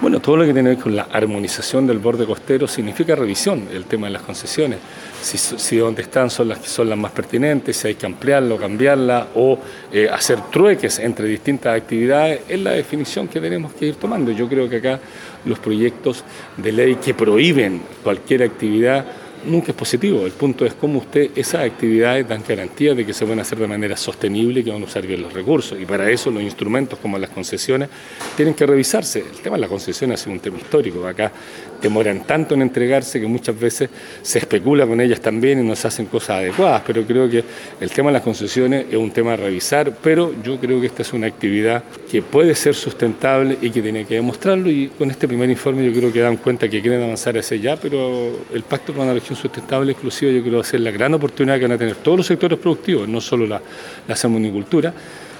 Bueno, 0.00 0.20
todo 0.20 0.38
lo 0.38 0.44
que 0.44 0.52
tiene 0.52 0.70
que 0.70 0.74
ver 0.76 0.82
con 0.82 0.96
la 0.96 1.06
armonización 1.12 1.86
del 1.86 1.98
borde 1.98 2.26
costero 2.26 2.66
significa 2.66 3.14
revisión 3.14 3.68
del 3.68 3.84
tema 3.84 4.06
de 4.06 4.14
las 4.14 4.22
concesiones. 4.22 4.78
Si, 5.22 5.38
si 5.38 5.76
donde 5.76 6.02
están 6.02 6.30
son 6.30 6.48
las 6.48 6.58
que 6.58 6.68
son 6.68 6.88
las 6.88 6.98
más 6.98 7.12
pertinentes, 7.12 7.76
si 7.76 7.88
hay 7.88 7.94
que 7.94 8.06
ampliarlo, 8.06 8.56
cambiarla 8.56 9.28
o 9.34 9.58
eh, 9.92 10.08
hacer 10.10 10.40
trueques 10.50 10.98
entre 10.98 11.28
distintas 11.28 11.76
actividades, 11.76 12.40
es 12.48 12.60
la 12.60 12.72
definición 12.72 13.28
que 13.28 13.40
tenemos 13.40 13.72
que 13.74 13.86
ir 13.86 13.96
tomando. 13.96 14.32
Yo 14.32 14.48
creo 14.48 14.68
que 14.68 14.76
acá 14.76 14.98
los 15.44 15.58
proyectos 15.58 16.24
de 16.56 16.72
ley 16.72 16.94
que 16.96 17.14
prohíben 17.14 17.82
cualquier 18.02 18.42
actividad 18.42 19.04
nunca 19.46 19.72
es 19.72 19.76
positivo. 19.76 20.26
El 20.26 20.32
punto 20.32 20.64
es 20.66 20.74
cómo 20.74 20.98
usted 20.98 21.30
esas 21.36 21.64
actividades 21.64 22.28
dan 22.28 22.42
garantía 22.46 22.94
de 22.94 23.04
que 23.04 23.12
se 23.12 23.24
van 23.24 23.38
a 23.38 23.42
hacer 23.42 23.58
de 23.58 23.66
manera 23.66 23.96
sostenible 23.96 24.60
y 24.60 24.64
que 24.64 24.70
van 24.70 24.82
a 24.82 24.84
usar 24.84 25.06
bien 25.06 25.22
los 25.22 25.32
recursos. 25.32 25.78
Y 25.80 25.84
para 25.84 26.10
eso 26.10 26.30
los 26.30 26.42
instrumentos 26.42 26.98
como 26.98 27.18
las 27.18 27.30
concesiones 27.30 27.88
tienen 28.36 28.54
que 28.54 28.66
revisarse. 28.66 29.20
El 29.20 29.40
tema 29.42 29.56
de 29.56 29.60
las 29.60 29.70
concesiones 29.70 30.20
es 30.20 30.26
un 30.26 30.40
tema 30.40 30.58
histórico. 30.58 31.06
Acá 31.06 31.32
demoran 31.80 32.26
tanto 32.26 32.54
en 32.54 32.62
entregarse 32.62 33.20
que 33.20 33.26
muchas 33.26 33.58
veces 33.58 33.90
se 34.22 34.38
especula 34.38 34.86
con 34.86 35.00
ellas 35.00 35.20
también 35.20 35.60
y 35.60 35.62
no 35.62 35.76
se 35.76 35.88
hacen 35.88 36.06
cosas 36.06 36.38
adecuadas. 36.38 36.82
Pero 36.86 37.04
creo 37.04 37.28
que 37.28 37.44
el 37.80 37.90
tema 37.90 38.10
de 38.10 38.14
las 38.14 38.22
concesiones 38.22 38.86
es 38.90 38.96
un 38.96 39.10
tema 39.10 39.34
a 39.34 39.36
revisar, 39.36 39.96
pero 40.02 40.34
yo 40.42 40.58
creo 40.58 40.80
que 40.80 40.86
esta 40.86 41.02
es 41.02 41.12
una 41.12 41.26
actividad 41.26 41.84
que 42.10 42.22
puede 42.22 42.54
ser 42.54 42.74
sustentable 42.74 43.58
y 43.60 43.70
que 43.70 43.82
tiene 43.82 44.04
que 44.04 44.14
demostrarlo. 44.14 44.70
Y 44.70 44.88
con 44.88 45.10
este 45.10 45.28
primer 45.28 45.50
informe 45.50 45.84
yo 45.84 45.92
creo 45.92 46.12
que 46.12 46.20
dan 46.20 46.36
cuenta 46.36 46.68
que 46.68 46.80
quieren 46.80 47.02
avanzar 47.02 47.36
hacia 47.36 47.56
allá, 47.56 47.76
pero 47.80 48.32
el 48.52 48.62
pacto 48.62 48.92
con 48.92 49.06
la 49.06 49.14
región 49.14 49.33
sustentable 49.36 49.92
exclusiva 49.92 50.30
yo 50.32 50.40
creo 50.40 50.50
que 50.52 50.56
va 50.56 50.62
a 50.62 50.66
ser 50.66 50.80
la 50.80 50.90
gran 50.90 51.14
oportunidad 51.14 51.56
que 51.56 51.62
van 51.62 51.72
a 51.72 51.78
tener 51.78 51.96
todos 51.96 52.18
los 52.18 52.26
sectores 52.26 52.58
productivos, 52.58 53.08
no 53.08 53.20
solo 53.20 53.46
la, 53.46 53.60
la 54.06 54.16
salmonicultura, 54.16 54.92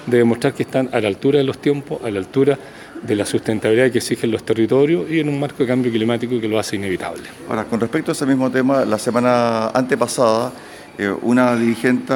de 0.05 0.17
demostrar 0.17 0.53
que 0.53 0.63
están 0.63 0.89
a 0.91 0.99
la 0.99 1.07
altura 1.07 1.39
de 1.39 1.45
los 1.45 1.57
tiempos, 1.59 1.99
a 2.03 2.09
la 2.09 2.19
altura 2.19 2.57
de 3.01 3.15
la 3.15 3.25
sustentabilidad 3.25 3.91
que 3.91 3.97
exigen 3.99 4.31
los 4.31 4.43
territorios 4.43 5.09
y 5.09 5.19
en 5.19 5.29
un 5.29 5.39
marco 5.39 5.57
de 5.59 5.67
cambio 5.67 5.91
climático 5.91 6.39
que 6.39 6.47
lo 6.47 6.59
hace 6.59 6.75
inevitable. 6.75 7.23
Ahora, 7.49 7.65
con 7.65 7.79
respecto 7.79 8.11
a 8.11 8.13
ese 8.13 8.25
mismo 8.25 8.49
tema, 8.51 8.85
la 8.85 8.97
semana 8.97 9.69
antepasada, 9.69 10.51
eh, 10.97 11.13
una 11.23 11.55
dirigente 11.55 12.13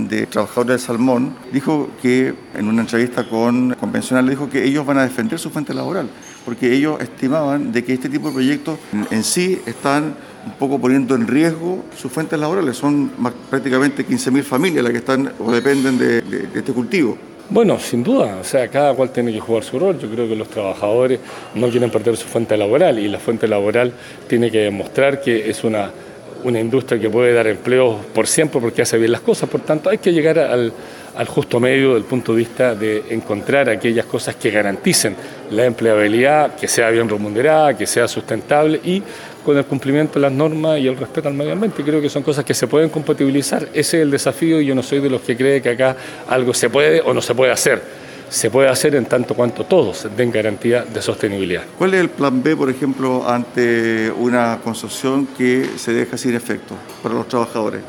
de 0.00 0.26
trabajadores 0.26 0.68
del 0.68 0.80
salmón 0.80 1.34
dijo 1.50 1.88
que 2.02 2.34
en 2.54 2.68
una 2.68 2.82
entrevista 2.82 3.26
con 3.26 3.74
convencional 3.74 4.28
dijo 4.28 4.50
que 4.50 4.64
ellos 4.64 4.84
van 4.84 4.98
a 4.98 5.02
defender 5.02 5.38
su 5.38 5.48
fuente 5.48 5.72
laboral 5.72 6.08
porque 6.48 6.72
ellos 6.72 6.98
estimaban 7.00 7.72
de 7.72 7.84
que 7.84 7.92
este 7.92 8.08
tipo 8.08 8.28
de 8.28 8.32
proyectos 8.32 8.78
en 9.10 9.22
sí 9.22 9.60
están 9.66 10.14
un 10.48 10.54
poco 10.58 10.78
poniendo 10.78 11.14
en 11.14 11.26
riesgo 11.26 11.84
sus 11.96 12.10
fuentes 12.10 12.38
laborales. 12.38 12.76
Son 12.76 13.10
prácticamente 13.50 14.06
15.000 14.06 14.42
familias 14.42 14.82
las 14.82 14.92
que 14.92 14.98
están 14.98 15.32
o 15.38 15.52
dependen 15.52 15.98
de, 15.98 16.18
este 16.54 16.72
cultivo. 16.72 17.16
Bueno, 17.50 17.78
sin 17.78 18.02
duda, 18.02 18.38
o 18.40 18.44
sea, 18.44 18.68
cada 18.68 18.94
cual 18.94 19.10
tiene 19.10 19.32
que 19.32 19.40
jugar 19.40 19.64
su 19.64 19.78
rol. 19.78 19.98
Yo 19.98 20.08
creo 20.10 20.28
que 20.28 20.36
los 20.36 20.48
trabajadores 20.48 21.20
no 21.54 21.68
quieren 21.68 21.90
perder 21.90 22.16
su 22.16 22.26
fuente 22.26 22.56
laboral 22.56 22.98
y 22.98 23.08
la 23.08 23.18
fuente 23.18 23.48
laboral 23.48 23.92
tiene 24.26 24.50
que 24.50 24.58
demostrar 24.58 25.20
que 25.20 25.48
es 25.48 25.64
una, 25.64 25.90
una 26.44 26.60
industria 26.60 27.00
que 27.00 27.08
puede 27.08 27.32
dar 27.32 27.46
empleo 27.46 27.98
por 28.14 28.26
siempre 28.26 28.60
porque 28.60 28.82
hace 28.82 28.98
bien 28.98 29.12
las 29.12 29.22
cosas. 29.22 29.48
Por 29.48 29.60
tanto, 29.62 29.88
hay 29.88 29.98
que 29.98 30.12
llegar 30.12 30.38
al, 30.38 30.72
al 31.18 31.26
justo 31.26 31.58
medio 31.58 31.94
del 31.94 32.04
punto 32.04 32.32
de 32.32 32.38
vista 32.38 32.76
de 32.76 33.06
encontrar 33.10 33.68
aquellas 33.68 34.06
cosas 34.06 34.36
que 34.36 34.52
garanticen 34.52 35.16
la 35.50 35.64
empleabilidad, 35.64 36.54
que 36.54 36.68
sea 36.68 36.90
bien 36.90 37.08
remunerada, 37.08 37.76
que 37.76 37.88
sea 37.88 38.06
sustentable 38.06 38.80
y 38.84 39.02
con 39.44 39.58
el 39.58 39.64
cumplimiento 39.64 40.14
de 40.14 40.20
las 40.20 40.32
normas 40.32 40.78
y 40.78 40.86
el 40.86 40.96
respeto 40.96 41.26
al 41.26 41.34
medio 41.34 41.54
ambiente. 41.54 41.82
Creo 41.82 42.00
que 42.00 42.08
son 42.08 42.22
cosas 42.22 42.44
que 42.44 42.54
se 42.54 42.68
pueden 42.68 42.88
compatibilizar. 42.88 43.64
Ese 43.74 43.96
es 43.96 44.02
el 44.02 44.12
desafío 44.12 44.60
y 44.60 44.66
yo 44.66 44.76
no 44.76 44.82
soy 44.84 45.00
de 45.00 45.10
los 45.10 45.20
que 45.22 45.36
cree 45.36 45.60
que 45.60 45.70
acá 45.70 45.96
algo 46.28 46.54
se 46.54 46.70
puede 46.70 47.00
o 47.00 47.12
no 47.12 47.20
se 47.20 47.34
puede 47.34 47.50
hacer. 47.50 47.82
Se 48.30 48.48
puede 48.48 48.68
hacer 48.68 48.94
en 48.94 49.06
tanto 49.06 49.34
cuanto 49.34 49.64
todos 49.64 50.06
den 50.16 50.30
garantía 50.30 50.84
de 50.84 51.02
sostenibilidad. 51.02 51.64
¿Cuál 51.76 51.94
es 51.94 52.00
el 52.00 52.10
plan 52.10 52.40
B, 52.44 52.54
por 52.54 52.70
ejemplo, 52.70 53.28
ante 53.28 54.12
una 54.12 54.60
construcción 54.62 55.26
que 55.36 55.68
se 55.78 55.92
deja 55.92 56.16
sin 56.16 56.36
efecto 56.36 56.76
para 57.02 57.16
los 57.16 57.26
trabajadores? 57.26 57.80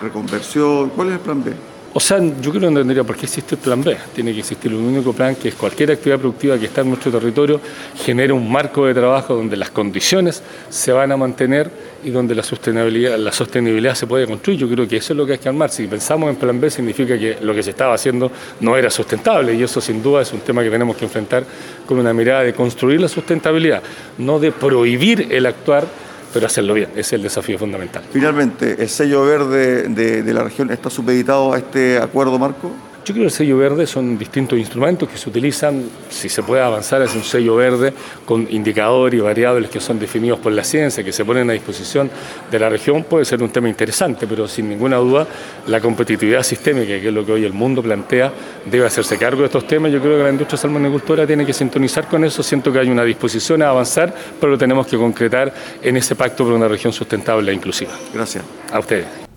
¿Reconversión? 0.00 0.88
¿Cuál 0.90 1.08
es 1.08 1.14
el 1.14 1.20
plan 1.20 1.44
B? 1.44 1.52
O 1.92 1.98
sea, 1.98 2.18
yo 2.18 2.50
creo 2.52 2.60
que 2.60 2.70
no 2.70 2.78
tendría 2.78 3.02
por 3.02 3.16
qué 3.16 3.26
existe 3.26 3.56
el 3.56 3.60
plan 3.60 3.82
B. 3.82 3.96
Tiene 4.14 4.32
que 4.32 4.40
existir 4.40 4.72
un 4.72 4.84
único 4.84 5.12
plan 5.12 5.34
que 5.34 5.48
es 5.48 5.56
cualquier 5.56 5.90
actividad 5.90 6.20
productiva 6.20 6.56
que 6.56 6.66
está 6.66 6.82
en 6.82 6.88
nuestro 6.88 7.10
territorio 7.10 7.60
genere 7.96 8.32
un 8.32 8.50
marco 8.50 8.86
de 8.86 8.94
trabajo 8.94 9.34
donde 9.34 9.56
las 9.56 9.70
condiciones 9.70 10.40
se 10.68 10.92
van 10.92 11.10
a 11.10 11.16
mantener 11.16 11.68
y 12.04 12.10
donde 12.10 12.36
la 12.36 12.44
sostenibilidad, 12.44 13.18
la 13.18 13.32
sostenibilidad 13.32 13.96
se 13.96 14.06
puede 14.06 14.28
construir. 14.28 14.60
Yo 14.60 14.68
creo 14.68 14.86
que 14.86 14.98
eso 14.98 15.14
es 15.14 15.16
lo 15.16 15.26
que 15.26 15.32
hay 15.32 15.38
que 15.38 15.48
armar. 15.48 15.70
Si 15.70 15.88
pensamos 15.88 16.30
en 16.30 16.36
plan 16.36 16.60
B 16.60 16.70
significa 16.70 17.18
que 17.18 17.38
lo 17.40 17.52
que 17.52 17.62
se 17.64 17.70
estaba 17.70 17.94
haciendo 17.94 18.30
no 18.60 18.76
era 18.76 18.88
sustentable 18.88 19.54
y 19.54 19.62
eso 19.64 19.80
sin 19.80 20.00
duda 20.00 20.22
es 20.22 20.32
un 20.32 20.40
tema 20.40 20.62
que 20.62 20.70
tenemos 20.70 20.96
que 20.96 21.06
enfrentar 21.06 21.44
con 21.86 21.98
una 21.98 22.14
mirada 22.14 22.44
de 22.44 22.54
construir 22.54 23.00
la 23.00 23.08
sustentabilidad, 23.08 23.82
no 24.18 24.38
de 24.38 24.52
prohibir 24.52 25.26
el 25.28 25.44
actuar 25.44 25.86
pero 26.32 26.46
hacerlo 26.46 26.74
bien, 26.74 26.90
ese 26.92 27.00
es 27.00 27.12
el 27.14 27.22
desafío 27.22 27.58
fundamental. 27.58 28.02
Finalmente, 28.12 28.76
¿el 28.78 28.88
sello 28.88 29.24
verde 29.24 29.88
de, 29.88 30.22
de 30.22 30.34
la 30.34 30.44
región 30.44 30.70
está 30.70 30.90
supeditado 30.90 31.52
a 31.52 31.58
este 31.58 31.98
acuerdo 31.98 32.38
marco? 32.38 32.72
Yo 33.10 33.14
creo 33.14 33.24
que 33.24 33.30
el 33.30 33.32
sello 33.32 33.56
verde 33.56 33.88
son 33.88 34.16
distintos 34.16 34.56
instrumentos 34.56 35.08
que 35.08 35.18
se 35.18 35.28
utilizan, 35.28 35.82
si 36.08 36.28
se 36.28 36.44
puede 36.44 36.62
avanzar 36.62 37.02
es 37.02 37.12
un 37.16 37.24
sello 37.24 37.56
verde 37.56 37.92
con 38.24 38.46
indicadores 38.48 39.18
y 39.18 39.20
variables 39.20 39.68
que 39.68 39.80
son 39.80 39.98
definidos 39.98 40.38
por 40.38 40.52
la 40.52 40.62
ciencia, 40.62 41.02
que 41.02 41.10
se 41.10 41.24
ponen 41.24 41.50
a 41.50 41.52
disposición 41.52 42.08
de 42.48 42.58
la 42.60 42.68
región, 42.68 43.02
puede 43.02 43.24
ser 43.24 43.42
un 43.42 43.50
tema 43.50 43.68
interesante, 43.68 44.28
pero 44.28 44.46
sin 44.46 44.68
ninguna 44.68 44.98
duda 44.98 45.26
la 45.66 45.80
competitividad 45.80 46.44
sistémica, 46.44 47.00
que 47.00 47.08
es 47.08 47.12
lo 47.12 47.26
que 47.26 47.32
hoy 47.32 47.44
el 47.44 47.52
mundo 47.52 47.82
plantea, 47.82 48.32
debe 48.64 48.86
hacerse 48.86 49.18
cargo 49.18 49.40
de 49.40 49.46
estos 49.46 49.66
temas. 49.66 49.90
Yo 49.90 50.00
creo 50.00 50.16
que 50.16 50.22
la 50.22 50.30
industria 50.30 50.58
salmonicultora 50.58 51.26
tiene 51.26 51.44
que 51.44 51.52
sintonizar 51.52 52.06
con 52.06 52.24
eso, 52.24 52.44
siento 52.44 52.72
que 52.72 52.78
hay 52.78 52.90
una 52.90 53.02
disposición 53.02 53.60
a 53.62 53.70
avanzar, 53.70 54.14
pero 54.38 54.52
lo 54.52 54.56
tenemos 54.56 54.86
que 54.86 54.96
concretar 54.96 55.52
en 55.82 55.96
ese 55.96 56.14
pacto 56.14 56.44
por 56.44 56.52
una 56.52 56.68
región 56.68 56.92
sustentable 56.92 57.50
e 57.50 57.54
inclusiva. 57.56 57.90
Gracias. 58.14 58.44
A 58.70 58.78
ustedes. 58.78 59.29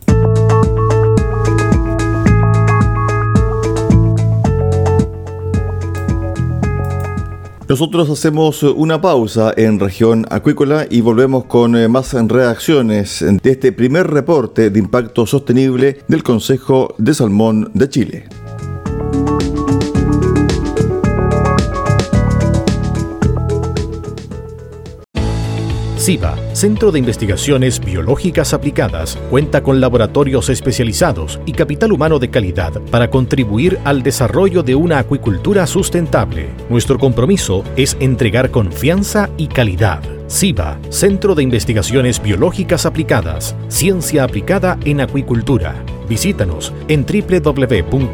Nosotros 7.74 8.08
hacemos 8.12 8.62
una 8.62 9.02
pausa 9.02 9.52
en 9.58 9.80
región 9.80 10.28
acuícola 10.30 10.86
y 10.88 11.02
volvemos 11.02 11.46
con 11.46 11.76
eh, 11.76 11.88
más 11.88 12.14
reacciones 12.14 13.26
de 13.28 13.50
este 13.50 13.72
primer 13.72 14.12
reporte 14.12 14.70
de 14.70 14.78
impacto 14.78 15.26
sostenible 15.26 15.98
del 16.08 16.22
Consejo 16.22 16.94
de 17.00 17.16
Salmón 17.16 17.72
de 17.74 17.90
Chile. 17.90 18.43
CIBA, 26.04 26.36
Centro 26.54 26.92
de 26.92 27.00
Investigaciones 27.00 27.80
Biológicas 27.80 28.54
Aplicadas, 28.54 29.18
cuenta 29.30 29.64
con 29.64 29.80
laboratorios 29.80 30.50
especializados 30.50 31.40
y 31.46 31.54
capital 31.54 31.94
humano 31.94 32.20
de 32.20 32.30
calidad 32.30 32.74
para 32.92 33.10
contribuir 33.10 33.80
al 33.86 34.04
desarrollo 34.04 34.64
de 34.64 34.76
una 34.76 35.00
acuicultura 35.00 35.66
sustentable. 35.66 36.50
Nuestro 36.70 37.00
compromiso 37.00 37.64
es 37.78 37.96
entregar 38.02 38.52
confianza 38.52 39.30
y 39.38 39.48
calidad. 39.48 40.02
CIBA, 40.30 40.78
Centro 40.90 41.36
de 41.36 41.44
Investigaciones 41.44 42.22
Biológicas 42.22 42.86
Aplicadas, 42.86 43.56
Ciencia 43.70 44.26
aplicada 44.26 44.78
en 44.84 45.00
acuicultura. 45.00 45.86
Visítanos 46.10 46.74
en 46.90 47.06
www.ciba.cl. 47.06 48.14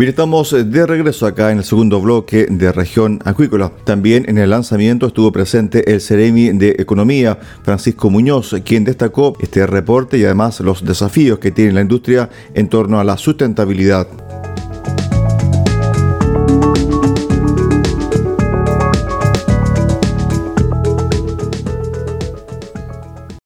Bien, 0.00 0.08
estamos 0.08 0.50
de 0.50 0.86
regreso 0.86 1.26
acá 1.26 1.52
en 1.52 1.58
el 1.58 1.64
segundo 1.64 2.00
bloque 2.00 2.46
de 2.48 2.72
región 2.72 3.18
acuícola. 3.26 3.70
También 3.84 4.24
en 4.30 4.38
el 4.38 4.48
lanzamiento 4.48 5.06
estuvo 5.06 5.30
presente 5.30 5.92
el 5.92 6.00
Ceremi 6.00 6.52
de 6.52 6.70
Economía, 6.78 7.38
Francisco 7.62 8.08
Muñoz, 8.08 8.54
quien 8.64 8.84
destacó 8.84 9.34
este 9.40 9.66
reporte 9.66 10.16
y 10.16 10.24
además 10.24 10.60
los 10.60 10.82
desafíos 10.82 11.38
que 11.38 11.50
tiene 11.50 11.72
la 11.72 11.82
industria 11.82 12.30
en 12.54 12.70
torno 12.70 12.98
a 12.98 13.04
la 13.04 13.18
sustentabilidad. 13.18 14.08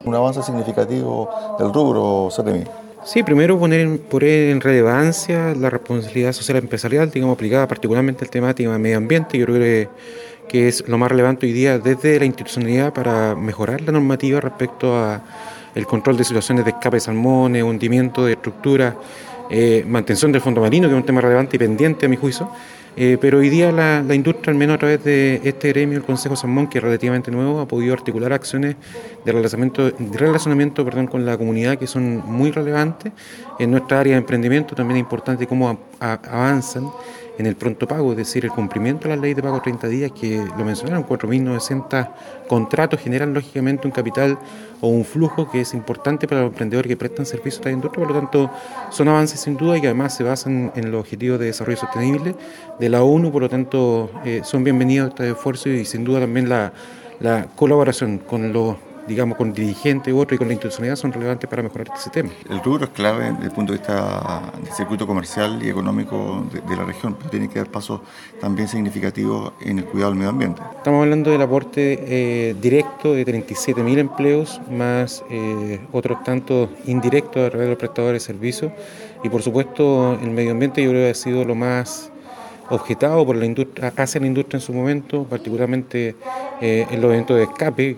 Un 0.05 0.15
avance 0.15 0.41
significativo 0.45 1.57
del 1.59 1.75
rubro, 1.75 2.29
Ceremi. 2.31 2.84
Sí, 3.05 3.23
primero 3.23 3.59
poner, 3.59 4.01
poner 4.01 4.49
en 4.49 4.63
relevancia 4.63 5.55
la 5.55 5.69
responsabilidad 5.69 6.33
social 6.33 6.57
empresarial, 6.57 7.11
digamos, 7.11 7.35
aplicada 7.35 7.69
particularmente 7.69 8.25
al 8.25 8.31
temática 8.31 8.73
de 8.73 8.79
medio 8.79 8.97
ambiente. 8.97 9.37
Yo 9.37 9.45
creo 9.45 9.59
que, 9.59 9.89
que 10.49 10.69
es 10.69 10.89
lo 10.89 10.97
más 10.97 11.11
relevante 11.11 11.45
hoy 11.45 11.53
día 11.53 11.79
desde 11.79 12.19
la 12.19 12.25
institucionalidad 12.25 12.95
para 12.95 13.35
mejorar 13.35 13.83
la 13.83 13.93
normativa 13.93 14.41
respecto 14.41 14.97
a 14.97 15.23
el 15.75 15.85
control 15.87 16.17
de 16.17 16.25
situaciones 16.25 16.65
de 16.65 16.71
escape 16.71 16.97
de 16.97 17.01
salmones, 17.01 17.63
hundimiento 17.63 18.25
de 18.25 18.33
estructuras, 18.33 18.95
eh, 19.51 19.85
mantención 19.87 20.33
del 20.33 20.41
fondo 20.41 20.63
marino, 20.63 20.89
que 20.89 20.95
es 20.95 20.99
un 20.99 21.05
tema 21.05 21.21
relevante 21.21 21.57
y 21.57 21.59
pendiente 21.59 22.07
a 22.07 22.09
mi 22.09 22.17
juicio. 22.17 22.49
Eh, 22.97 23.19
pero 23.21 23.39
hoy 23.39 23.49
día 23.49 23.73
la, 23.73 24.15
industria, 24.15 24.53
al 24.53 24.59
menos 24.59 24.77
a 24.77 24.79
través 24.79 25.03
de 25.03 25.41
este 25.43 25.69
gremio, 25.69 25.99
el 25.99 26.05
Consejo 26.05 26.37
Salmón, 26.37 26.69
que 26.69 26.79
es 26.79 26.85
relativamente 26.85 27.31
nuevo, 27.31 27.61
ha 27.61 27.67
podido 27.67 27.93
articular 27.93 28.33
acciones 28.33 28.77
de 29.25 29.33
relacionamiento, 29.33 29.93
relacionamiento 30.13 30.85
con 31.11 31.27
la 31.27 31.37
comunidad 31.37 31.77
que 31.77 31.87
son 31.87 32.23
muy 32.25 32.53
relevantes. 32.53 33.13
En 33.59 33.71
nuestra 33.73 34.01
área 34.01 34.13
de 34.13 34.19
emprendimiento 34.19 34.75
también 34.75 34.99
es 34.99 35.01
importante 35.01 35.47
cómo 35.47 35.79
avanzan 35.99 36.89
en 37.39 37.47
el 37.47 37.57
pronto 37.57 37.89
pago, 37.89 38.13
es 38.13 38.17
decir, 38.17 38.45
el 38.45 38.51
cumplimiento 38.51 39.09
de 39.09 39.17
la 39.17 39.23
ley 39.23 39.35
de 39.35 39.43
pago 39.43 39.61
30 39.61 39.89
días, 39.89 40.13
que 40.13 40.45
lo 40.57 40.65
mencionaron, 40.65 41.05
4.900 41.05 42.09
contratos 42.49 43.01
generan 43.01 43.35
lógicamente 43.35 43.87
un 43.87 43.93
capital 43.93 44.39
o 44.81 44.89
un 44.89 45.05
flujo 45.05 45.51
que 45.51 45.61
es 45.61 45.75
importante 45.75 46.29
para 46.29 46.43
los 46.43 46.51
emprendedores 46.51 46.89
que 46.89 46.97
prestan 46.97 47.27
servicios 47.27 47.61
a 47.63 47.71
la 47.71 47.73
industria, 47.73 48.07
por 48.07 48.15
lo 48.15 48.21
tanto 48.21 48.51
son 48.91 49.09
avances 49.09 49.41
sin 49.41 49.57
duda 49.57 49.77
y 49.79 49.81
que 49.81 49.89
además 49.89 50.15
se 50.17 50.23
basan 50.23 50.73
en 50.77 50.91
los 50.91 51.01
objetivos 51.01 51.41
de 51.41 51.47
desarrollo 51.47 51.79
sostenible 51.79 52.35
de 52.79 52.89
la 52.89 53.03
ONU, 53.03 53.33
por 53.33 53.43
lo 53.43 53.49
tanto 53.49 54.11
eh, 54.25 54.43
son 54.45 54.63
bienvenidos 54.63 55.09
estos 55.09 55.27
esfuerzos 55.27 55.67
y 55.69 55.85
sin 55.85 56.05
duda 56.05 56.21
también 56.21 56.49
la 56.49 56.73
colaboración 57.57 58.19
con 58.19 58.53
los 58.53 58.77
digamos, 59.07 59.37
con 59.37 59.53
dirigentes 59.53 60.13
u 60.13 60.19
otros 60.19 60.37
y 60.37 60.39
con 60.39 60.49
la 60.49 60.55
institucionalidad 60.55 60.97
son 60.97 61.13
relevantes 61.13 61.49
para 61.49 61.63
mejorar 61.63 61.89
este 61.89 62.01
sistema. 62.01 62.31
El 62.49 62.63
rubro 62.63 62.85
es 62.85 62.91
clave 62.91 63.33
desde 63.33 63.45
el 63.45 63.51
punto 63.53 63.73
de 63.73 63.79
vista 63.79 64.53
del 64.63 64.73
circuito 64.73 65.07
comercial 65.07 65.61
y 65.63 65.69
económico 65.69 66.47
de, 66.53 66.77
la 66.77 66.85
región, 66.85 67.15
pero 67.15 67.31
tiene 67.31 67.49
que 67.49 67.59
dar 67.59 67.69
pasos 67.69 68.01
también 68.41 68.69
significativos 68.69 69.53
en 69.61 69.79
el 69.79 69.85
cuidado 69.85 70.11
del 70.11 70.19
medio 70.19 70.31
ambiente. 70.31 70.63
Estamos 70.77 71.03
hablando 71.03 71.31
del 71.31 71.43
aporte 71.43 71.99
eh, 72.51 72.55
directo 72.61 73.15
de 73.15 73.25
37.000 73.27 73.99
empleos, 73.99 74.61
más 74.71 75.25
eh, 75.31 75.81
otros 75.93 76.23
tantos 76.25 76.71
indirectos 76.87 77.47
a 77.47 77.51
través 77.51 77.67
de 77.67 77.71
los 77.71 77.79
prestadores 77.79 78.23
de 78.23 78.27
servicios. 78.27 78.73
Y 79.23 79.29
por 79.29 79.43
supuesto, 79.43 80.19
el 80.21 80.31
medio 80.31 80.53
ambiente 80.53 80.83
yo 80.83 80.91
creo 80.91 81.05
que 81.05 81.11
ha 81.11 81.15
sido 81.15 81.45
lo 81.45 81.55
más 81.55 82.11
objetado 82.71 83.25
por 83.27 83.37
la 83.37 83.45
industria, 83.45 83.93
hacia 83.97 84.21
la 84.21 84.27
industria 84.27 84.59
en 84.59 84.63
su 84.63 84.73
momento, 84.73 85.25
particularmente 85.25 86.15
eh, 86.61 86.87
en 86.91 87.01
los 87.01 87.13
eventos 87.13 87.37
de 87.37 87.45
escape, 87.45 87.97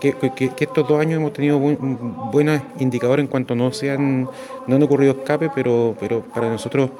que, 0.00 0.50
estos 0.60 0.88
dos 0.88 1.00
años 1.00 1.18
hemos 1.18 1.32
tenido 1.32 1.58
buenos 1.58 2.60
indicadores 2.78 3.24
en 3.24 3.28
cuanto 3.28 3.54
no, 3.54 3.72
se 3.72 3.90
han, 3.90 4.28
no 4.66 4.76
han 4.76 4.82
ocurrido 4.82 5.12
escape, 5.12 5.50
pero, 5.54 5.96
pero 5.98 6.20
para 6.22 6.48
nosotros 6.48 6.90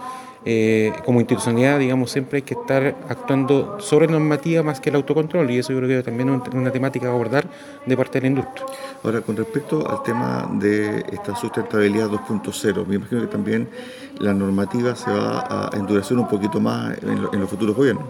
eh, 0.45 0.93
como 1.05 1.21
institucionalidad, 1.21 1.79
digamos, 1.79 2.11
siempre 2.11 2.39
hay 2.39 2.43
que 2.43 2.55
estar 2.55 2.97
actuando 3.09 3.79
sobre 3.81 4.09
normativa 4.09 4.63
más 4.63 4.81
que 4.81 4.91
el 4.91 4.97
autocontrol 4.97 5.51
y 5.51 5.59
eso 5.59 5.73
yo 5.73 5.79
creo 5.79 5.89
que 5.89 6.03
también 6.03 6.29
es 6.35 6.55
una 6.55 6.73
temática 6.73 7.07
a 7.09 7.11
abordar 7.11 7.47
de 7.87 7.97
parte 7.97 8.19
de 8.19 8.23
la 8.23 8.27
industria. 8.29 8.67
Ahora, 9.05 9.21
con 9.21 9.37
respecto 9.37 9.89
al 9.89 10.03
tema 10.03 10.49
de 10.55 11.05
esta 11.13 11.37
sustentabilidad 11.37 12.09
2.0, 12.09 12.87
me 12.87 12.97
imagino 12.97 13.21
que 13.21 13.27
también 13.29 13.69
la 14.19 14.35
normativa 14.35 14.97
se 14.97 15.11
va 15.11 15.47
a 15.49 15.77
endurecer 15.77 16.19
un 16.19 16.29
poquito 16.29 16.61
más 16.61 16.97
en, 17.03 17.41
los 17.41 17.49
futuros 17.49 17.77
gobiernos. 17.77 18.05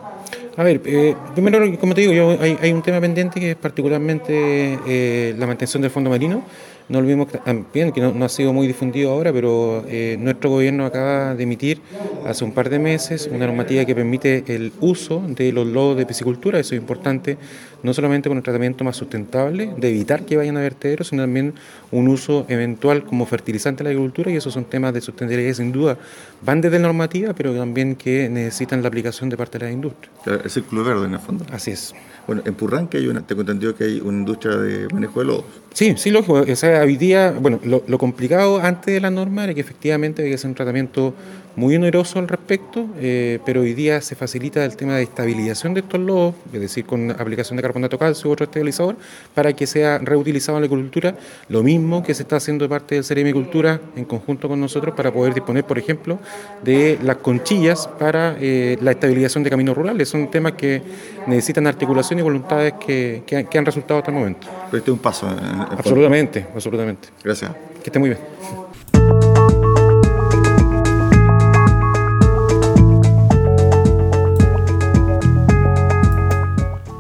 A 0.57 0.63
ver, 0.63 0.83
eh, 0.85 1.15
primero, 1.35 1.59
como 1.79 1.95
te 1.95 2.03
digo, 2.03 2.13
yo, 2.13 2.37
hay, 2.41 2.73
un 2.73 2.83
tema 2.83 3.01
pendiente 3.01 3.41
que 3.41 3.53
es 3.53 3.57
particularmente 3.57 4.79
eh, 4.87 5.35
la 5.39 5.47
mantención 5.47 5.83
del 5.83 5.91
fondo 5.91 6.11
marino. 6.11 6.45
No 6.89 6.99
olvidemos 6.99 7.29
también 7.29 7.93
que 7.93 8.01
no, 8.01 8.25
ha 8.25 8.29
sido 8.29 8.53
muy 8.53 8.67
difundido 8.67 9.13
ahora, 9.13 9.33
pero 9.33 9.85
eh, 9.89 10.17
nuestro 10.19 10.51
gobierno 10.51 10.85
acaba 10.85 11.35
de 11.35 11.43
emitir 11.43 11.81
hace 12.27 12.45
un 12.45 12.53
par 12.53 12.71
de 12.71 12.79
meses 12.79 13.29
una 13.33 13.47
normativa 13.47 13.85
que 13.85 13.95
permite 13.95 14.45
el 14.49 14.73
uso 14.81 15.23
de 15.27 15.53
los 15.53 15.67
lodos 15.67 15.97
de 15.97 16.07
piscicultura. 16.07 16.59
Eso 16.59 16.75
es 16.75 16.81
importante, 16.81 17.39
no 17.83 17.95
solamente 17.95 18.29
con 18.29 18.39
un 18.39 18.43
tratamiento 18.43 18.85
más 18.85 18.97
sustentable, 18.97 19.75
de 19.77 19.89
evitar 19.89 20.25
que 20.25 20.37
vayan 20.37 20.57
a 20.57 20.61
vertederos, 20.61 21.09
sino 21.09 21.23
también 21.23 21.55
un 21.91 22.09
uso 22.09 22.47
eventual 22.49 23.05
como 23.05 23.27
fertilizante 23.27 23.79
de 23.79 23.85
la 23.85 23.91
agricultura. 23.91 24.31
Y 24.31 24.37
esos 24.37 24.55
son 24.55 24.65
temas 24.65 24.95
de 24.95 25.01
sustentabilidad 25.01 25.51
que 25.51 25.55
sin 25.55 25.73
duda 25.73 25.99
van 26.43 26.61
desde 26.61 26.79
la 26.79 26.89
normativa, 26.89 27.33
pero 27.35 27.55
también 27.55 27.97
que 27.97 28.29
necesitan 28.29 28.83
la 28.83 28.89
aplicación 28.89 29.29
de 29.29 29.37
parte 29.37 29.59
de 29.59 29.67
la 29.67 29.73
industria. 29.73 30.11
El 30.27 30.51
círculo 30.51 30.85
verde, 30.85 31.07
en 31.07 31.15
el 31.15 31.21
fondo. 31.21 31.45
Así 31.51 31.71
es. 31.71 31.95
Bueno, 32.27 32.43
en 32.45 32.55
Purranque 32.55 32.99
hay 32.99 33.09
una, 33.09 33.27
tengo 33.27 33.41
entendido 33.41 33.75
que 33.75 33.85
hay 33.85 34.01
una 34.01 34.19
industria 34.19 34.57
de 34.57 34.89
manejo 34.93 35.21
de 35.21 35.27
lodos. 35.27 35.45
Sí, 35.73 35.95
sí, 35.97 36.11
lógico. 36.11 36.45
O 36.49 36.57
sea, 36.57 36.83
hoy 36.83 36.97
día, 36.97 37.33
bueno, 37.33 37.59
lo, 37.65 37.99
complicado 37.99 38.61
antes 38.61 38.95
de 38.95 39.01
la 39.01 39.11
norma 39.11 39.45
era 39.45 39.55
que 39.55 39.61
efectivamente 39.61 40.23
había 40.23 40.31
que 40.31 40.35
hacer 40.37 40.49
un 40.49 40.55
tratamiento 40.55 41.15
muy 41.57 41.77
oneroso 41.77 42.19
al 42.19 42.29
respecto, 42.29 42.87
eh, 42.99 43.39
pero 43.45 43.63
hoy 43.63 43.75
día 43.75 44.01
se 44.01 44.15
facilita 44.15 44.65
el 44.65 44.77
tema 44.77 44.97
de 44.97 45.03
estabilización 45.03 45.75
de 45.75 45.81
estos 45.81 46.01
lodos, 46.01 46.35
es 46.53 46.61
decir, 46.61 46.85
con 46.85 47.11
aplicación 47.11 47.57
de 47.57 47.63
carbonato 47.63 47.99
calcio 47.99 48.31
u 48.31 48.33
otro 48.33 48.45
estabilizador, 48.45 48.97
para 49.35 49.53
que 49.53 49.67
sea 49.67 49.99
reutilizado 49.99 50.59
en 50.59 50.63
la 50.63 50.67
agricultura. 50.67 51.15
Lo 51.49 51.63
mismo 51.63 52.03
que 52.03 52.15
se 52.15 52.23
está 52.23 52.37
haciendo 52.37 52.65
de 52.65 52.69
parte 52.69 52.95
del 52.95 53.05
Ceremicultura 53.05 53.81
en 53.97 54.05
conjunto 54.05 54.49
con 54.49 54.61
nosotros 54.61 54.95
para 54.95 55.13
poder 55.13 55.35
disponer, 55.35 55.65
por 55.65 55.79
ejemplo, 55.79 56.19
de 56.63 56.99
las 57.03 57.17
conchillas 57.17 57.89
para 57.99 58.37
eh, 58.41 58.79
la 58.81 58.93
estabilización 58.93 59.45
de 59.45 59.51
caminos 59.51 59.77
rurales. 59.77 60.09
Son 60.09 60.31
temas 60.31 60.53
que 60.53 60.83
necesitan 61.27 61.67
articulación 61.67 62.19
y 62.19 62.23
voluntades 62.23 62.75
que, 62.85 63.23
que, 63.27 63.59
han 63.59 63.67
resultado 63.67 63.99
hasta 63.99 64.11
el 64.11 64.17
momento. 64.17 64.47
Pero 64.71 64.79
este 64.79 64.91
es 64.91 64.95
un 64.95 65.03
paso. 65.03 65.29
absolutamente, 65.71 66.47
absolutamente. 66.55 67.09
Gracias. 67.23 67.51
Que 67.83 67.91
esté 67.91 67.99
muy 67.99 68.11
bien. 68.11 68.72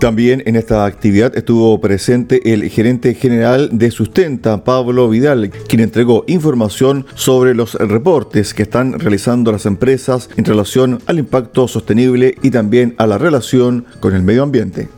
También 0.03 0.43
en 0.47 0.57
esta 0.57 0.85
actividad 0.85 1.37
estuvo 1.37 1.81
presente 1.81 2.53
el 2.53 2.69
gerente 2.71 3.15
general 3.15 3.69
de 3.71 3.93
Sustenta, 3.93 4.65
Pablo 4.65 5.09
Vidal, 5.09 5.53
quien 5.69 5.81
entregó 5.81 6.25
información 6.27 7.07
sobre 7.15 7.55
los 7.55 7.75
reportes 7.75 8.53
que 8.53 8.65
están 8.65 8.99
realizando 8.99 9.53
las 9.53 9.65
empresas 9.65 10.29
en 10.37 10.45
relación 10.45 10.99
al 11.07 11.21
impacto 11.21 11.69
sostenible 11.69 12.35
y 12.43 12.51
también 12.51 12.97
a 12.99 13.07
la 13.07 13.17
relación 13.17 13.87
con 14.01 14.17
el 14.17 14.23
medio 14.25 14.43
ambiente. 14.43 14.89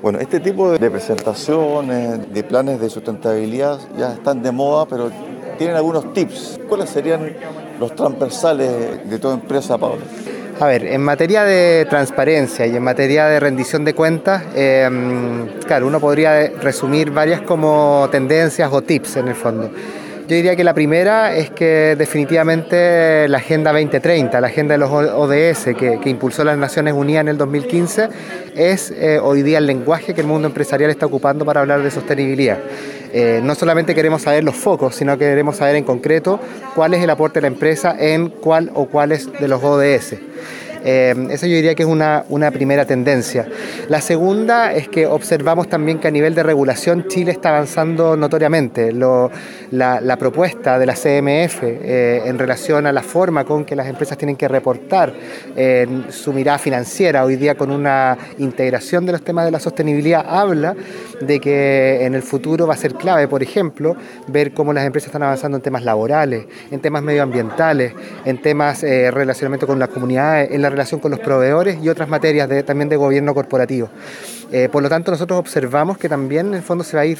Bueno, 0.00 0.20
este 0.20 0.38
tipo 0.38 0.70
de 0.70 0.90
presentaciones, 0.92 2.32
de 2.32 2.44
planes 2.44 2.80
de 2.80 2.88
sustentabilidad 2.88 3.80
ya 3.98 4.12
están 4.12 4.44
de 4.44 4.52
moda, 4.52 4.86
pero 4.86 5.10
tienen 5.62 5.76
algunos 5.76 6.12
tips. 6.12 6.58
¿Cuáles 6.68 6.90
serían 6.90 7.36
los 7.78 7.94
transversales 7.94 9.08
de 9.08 9.18
toda 9.20 9.34
empresa, 9.34 9.78
Pablo? 9.78 10.00
A 10.58 10.66
ver, 10.66 10.86
en 10.86 11.00
materia 11.00 11.44
de 11.44 11.86
transparencia 11.88 12.66
y 12.66 12.74
en 12.74 12.82
materia 12.82 13.26
de 13.26 13.38
rendición 13.38 13.84
de 13.84 13.94
cuentas, 13.94 14.42
em, 14.56 15.46
claro, 15.64 15.86
uno 15.86 16.00
podría 16.00 16.48
resumir 16.60 17.12
varias 17.12 17.42
como 17.42 18.08
tendencias 18.10 18.72
o 18.72 18.82
tips 18.82 19.18
en 19.18 19.28
el 19.28 19.36
fondo. 19.36 19.70
Yo 20.26 20.36
diría 20.36 20.56
que 20.56 20.64
la 20.64 20.74
primera 20.74 21.36
es 21.36 21.50
que 21.50 21.94
definitivamente 21.96 23.28
la 23.28 23.38
Agenda 23.38 23.70
2030, 23.70 24.40
la 24.40 24.46
Agenda 24.48 24.74
de 24.74 24.78
los 24.78 24.90
ODS 24.90 25.76
que, 25.76 26.00
impulsó 26.06 26.42
las 26.42 26.58
Naciones 26.58 26.94
Unidas 26.94 27.20
en 27.20 27.28
el 27.28 27.38
2015, 27.38 28.08
es 28.56 28.90
eh, 28.90 29.20
hoy 29.22 29.42
día 29.42 29.58
el 29.58 29.66
lenguaje 29.66 30.12
que 30.12 30.22
el 30.22 30.26
mundo 30.26 30.48
empresarial 30.48 30.90
está 30.90 31.06
ocupando 31.06 31.44
para 31.44 31.60
hablar 31.60 31.82
de 31.82 31.90
sostenibilidad. 31.90 32.58
Eh, 33.12 33.40
no 33.42 33.54
solamente 33.54 33.94
queremos 33.94 34.22
saber 34.22 34.42
los 34.42 34.56
focos, 34.56 34.94
sino 34.94 35.18
que 35.18 35.26
queremos 35.26 35.56
saber 35.56 35.76
en 35.76 35.84
concreto 35.84 36.40
cuál 36.74 36.94
es 36.94 37.02
el 37.02 37.10
aporte 37.10 37.40
de 37.40 37.42
la 37.42 37.48
empresa 37.48 37.94
en 37.98 38.30
cuál 38.30 38.70
o 38.74 38.86
cuáles 38.86 39.30
de 39.32 39.48
los 39.48 39.62
ODS. 39.62 40.14
Eh, 40.84 41.14
esa 41.30 41.46
yo 41.46 41.54
diría 41.54 41.76
que 41.76 41.84
es 41.84 41.88
una, 41.88 42.24
primera 42.52 42.84
tendencia. 42.84 43.46
La 43.88 44.00
segunda 44.00 44.72
es 44.72 44.88
que 44.88 45.06
observamos 45.06 45.68
también 45.68 46.00
que 46.00 46.08
a 46.08 46.10
nivel 46.10 46.34
de 46.34 46.42
regulación 46.42 47.06
Chile 47.06 47.30
está 47.30 47.50
avanzando 47.50 48.16
notoriamente. 48.16 48.92
la, 48.92 50.16
propuesta 50.18 50.78
de 50.78 50.86
la 50.86 50.94
CMF 50.94 51.62
eh, 51.62 52.22
en 52.24 52.38
relación 52.38 52.86
a 52.86 52.92
la 52.92 53.02
forma 53.02 53.44
con 53.44 53.64
que 53.64 53.76
las 53.76 53.86
empresas 53.86 54.16
tienen 54.16 54.36
que 54.36 54.48
reportar 54.48 55.12
su 56.08 56.32
mirada 56.32 56.58
financiera, 56.58 57.24
hoy 57.24 57.36
día 57.36 57.56
con 57.56 57.70
una 57.70 58.16
integración 58.38 59.04
de 59.06 59.12
los 59.12 59.22
temas 59.22 59.44
de 59.44 59.50
la 59.50 59.60
sostenibilidad, 59.60 60.24
habla 60.26 60.74
de 61.26 61.40
que 61.40 62.04
en 62.04 62.14
el 62.14 62.22
futuro 62.22 62.66
va 62.66 62.74
a 62.74 62.76
ser 62.76 62.94
clave, 62.94 63.28
por 63.28 63.42
ejemplo, 63.42 63.96
ver 64.28 64.52
cómo 64.52 64.72
las 64.72 64.84
empresas 64.84 65.08
están 65.08 65.22
avanzando 65.22 65.56
en 65.56 65.62
temas 65.62 65.84
laborales, 65.84 66.46
en 66.70 66.80
temas 66.80 67.02
medioambientales, 67.02 67.92
en 68.24 68.40
temas 68.40 68.82
eh, 68.82 69.10
relacionamiento 69.10 69.66
con 69.66 69.78
las 69.78 69.88
comunidades, 69.88 70.50
en 70.52 70.62
la 70.62 70.70
relación 70.70 71.00
con 71.00 71.10
los 71.10 71.20
proveedores 71.20 71.78
y 71.82 71.88
otras 71.88 72.08
materias 72.08 72.48
también 72.64 72.88
de 72.88 72.96
gobierno 72.96 73.34
corporativo. 73.34 73.88
Eh, 74.52 74.68
por 74.70 74.82
lo 74.82 74.90
tanto, 74.90 75.10
nosotros 75.10 75.38
observamos 75.38 75.96
que 75.96 76.10
también 76.10 76.48
en 76.48 76.54
el 76.54 76.62
fondo 76.62 76.84
se 76.84 76.94
va 76.94 77.02
a 77.02 77.06
ir, 77.06 77.16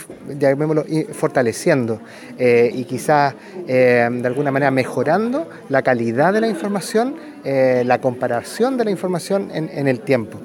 fortaleciendo 1.15 1.99
eh, 2.39 2.71
y 2.75 2.85
quizás 2.85 3.35
eh, 3.67 4.07
de 4.11 4.27
alguna 4.27 4.51
manera 4.51 4.71
mejorando 4.71 5.49
la 5.71 5.81
calidad 5.81 6.35
de 6.35 6.43
la 6.43 6.49
información, 6.49 7.17
la 7.43 8.01
comparación 8.01 8.77
de 8.77 8.85
la 8.85 8.91
información 8.91 9.51
en 9.53 9.89
el 9.89 10.01
tiempo. 10.01 10.39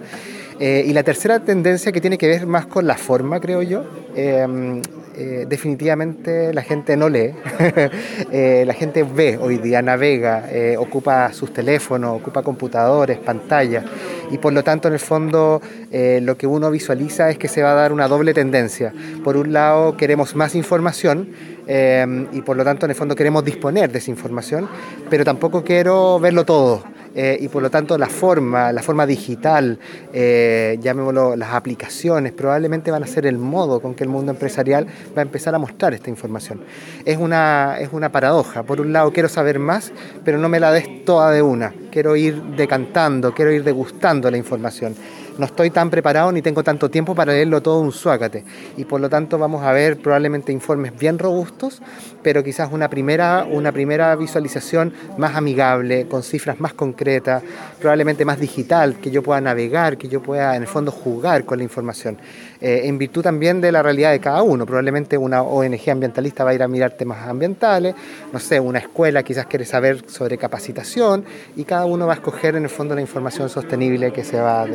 Eh, 0.59 0.85
y 0.87 0.93
la 0.93 1.03
tercera 1.03 1.39
tendencia 1.39 1.91
que 1.91 2.01
tiene 2.01 2.17
que 2.17 2.27
ver 2.27 2.47
más 2.47 2.65
con 2.65 2.87
la 2.87 2.97
forma, 2.97 3.39
creo 3.39 3.61
yo, 3.61 3.83
em, 4.15 4.81
eh, 5.15 5.45
definitivamente 5.47 6.51
la 6.51 6.63
gente 6.63 6.97
no 6.97 7.09
lee, 7.09 7.31
eh, 8.31 8.63
la 8.65 8.73
gente 8.73 9.03
ve 9.03 9.37
hoy 9.39 9.57
día, 9.57 9.83
navega, 9.83 10.49
ocupa 10.79 11.31
sus 11.31 11.53
teléfonos, 11.53 12.19
ocupa 12.21 12.41
computadores, 12.41 13.19
pantallas, 13.19 13.85
y 14.31 14.39
por 14.39 14.51
lo 14.51 14.63
tanto 14.63 14.87
en 14.87 14.95
el 14.95 14.99
fondo 14.99 15.61
lo 15.91 16.37
que 16.37 16.47
uno 16.47 16.71
visualiza 16.71 17.29
es 17.29 17.37
que 17.37 17.47
se 17.47 17.61
va 17.61 17.71
a 17.71 17.75
dar 17.75 17.93
una 17.93 18.07
doble 18.07 18.33
tendencia. 18.33 18.93
Por 19.23 19.37
un 19.37 19.53
lado 19.53 19.95
queremos 19.95 20.35
más 20.35 20.55
información, 20.55 21.29
em, 21.67 22.27
y 22.31 22.41
por 22.41 22.57
lo 22.57 22.63
tanto 22.63 22.85
en 22.87 22.91
el 22.91 22.95
fondo 22.95 23.15
queremos 23.15 23.45
disponer 23.45 23.91
de 23.91 23.99
esa 23.99 24.09
información, 24.09 24.67
pero 25.09 25.23
tampoco 25.23 25.63
quiero 25.63 26.19
verlo 26.19 26.45
todo. 26.45 26.96
Eh, 27.19 27.35
y 27.41 27.47
por 27.47 27.63
lo 27.63 27.71
tanto 27.71 27.97
la 27.97 28.05
forma, 28.05 28.71
la 28.71 28.83
forma 28.83 29.07
digital, 29.07 29.79
eh, 30.13 30.77
llamémoslo 30.79 31.35
las 31.35 31.51
aplicaciones, 31.55 32.31
probablemente 32.31 32.91
van 32.91 33.01
a 33.01 33.07
ser 33.07 33.25
el 33.25 33.39
modo 33.39 33.79
con 33.79 33.95
que 33.95 34.03
el 34.03 34.09
mundo 34.09 34.31
empresarial 34.31 34.85
va 35.17 35.21
a 35.21 35.23
empezar 35.23 35.55
a 35.55 35.57
mostrar 35.57 35.95
esta 35.95 36.11
información. 36.11 36.61
Es 37.05 37.17
una, 37.17 37.77
es 37.79 37.89
una 37.91 38.11
paradoja. 38.11 38.61
Por 38.61 38.79
un 38.79 38.93
lado 38.93 39.11
quiero 39.11 39.29
saber 39.29 39.57
más, 39.57 39.91
pero 40.23 40.37
no 40.37 40.47
me 40.47 40.59
la 40.59 40.71
des 40.71 41.05
toda 41.05 41.31
de 41.31 41.41
una. 41.41 41.73
Quiero 41.89 42.15
ir 42.15 42.39
decantando, 42.55 43.33
quiero 43.33 43.51
ir 43.51 43.63
degustando 43.63 44.29
la 44.29 44.37
información 44.37 44.95
no 45.37 45.45
estoy 45.45 45.69
tan 45.69 45.89
preparado 45.89 46.31
ni 46.31 46.41
tengo 46.41 46.63
tanto 46.63 46.89
tiempo 46.89 47.15
para 47.15 47.33
leerlo 47.33 47.61
todo 47.61 47.79
un 47.79 47.91
suácate. 47.91 48.43
Y 48.77 48.85
por 48.85 49.01
lo 49.01 49.09
tanto 49.09 49.37
vamos 49.37 49.63
a 49.63 49.71
ver 49.71 49.97
probablemente 49.97 50.51
informes 50.51 50.97
bien 50.97 51.19
robustos, 51.19 51.81
pero 52.23 52.43
quizás 52.43 52.71
una 52.71 52.89
primera, 52.89 53.45
una 53.49 53.71
primera 53.71 54.15
visualización 54.15 54.93
más 55.17 55.35
amigable, 55.35 56.07
con 56.07 56.23
cifras 56.23 56.59
más 56.59 56.73
concretas, 56.73 57.43
probablemente 57.79 58.25
más 58.25 58.39
digital, 58.39 58.97
que 58.97 59.11
yo 59.11 59.23
pueda 59.23 59.41
navegar, 59.41 59.97
que 59.97 60.07
yo 60.07 60.21
pueda 60.21 60.55
en 60.55 60.63
el 60.63 60.67
fondo 60.67 60.91
jugar 60.91 61.45
con 61.45 61.59
la 61.59 61.63
información. 61.63 62.17
Eh, 62.59 62.81
en 62.85 62.97
virtud 62.97 63.21
también 63.21 63.61
de 63.61 63.71
la 63.71 63.83
realidad 63.83 64.11
de 64.11 64.19
cada 64.19 64.41
uno. 64.41 64.65
Probablemente 64.65 65.17
una 65.17 65.41
ONG 65.43 65.89
ambientalista 65.89 66.43
va 66.43 66.51
a 66.51 66.53
ir 66.55 66.63
a 66.63 66.67
mirar 66.67 66.91
temas 66.91 67.27
ambientales, 67.27 67.95
no 68.33 68.39
sé, 68.39 68.59
una 68.59 68.79
escuela 68.79 69.23
quizás 69.23 69.45
quiere 69.45 69.65
saber 69.65 70.03
sobre 70.09 70.37
capacitación 70.37 71.25
y 71.55 71.63
cada 71.63 71.85
uno 71.85 72.07
va 72.07 72.13
a 72.13 72.15
escoger 72.15 72.55
en 72.55 72.63
el 72.63 72.69
fondo 72.69 72.95
la 72.95 73.01
información 73.01 73.49
sostenible 73.49 74.11
que 74.11 74.23
se 74.23 74.39
va 74.39 74.63
a 74.63 74.67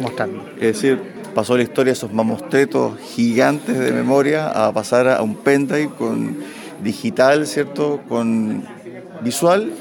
mostrar. 0.00 0.28
Es 0.56 0.74
decir, 0.74 1.00
pasó 1.34 1.56
la 1.56 1.62
historia 1.62 1.92
de 1.92 1.96
esos 1.96 2.12
mamostretos 2.12 2.98
gigantes 2.98 3.78
de 3.78 3.92
memoria 3.92 4.48
a 4.48 4.72
pasar 4.72 5.08
a 5.08 5.22
un 5.22 5.36
pendrive 5.36 5.90
con 5.96 6.38
digital, 6.82 7.46
¿cierto? 7.46 8.00
Con 8.08 8.64
visual 9.22 9.72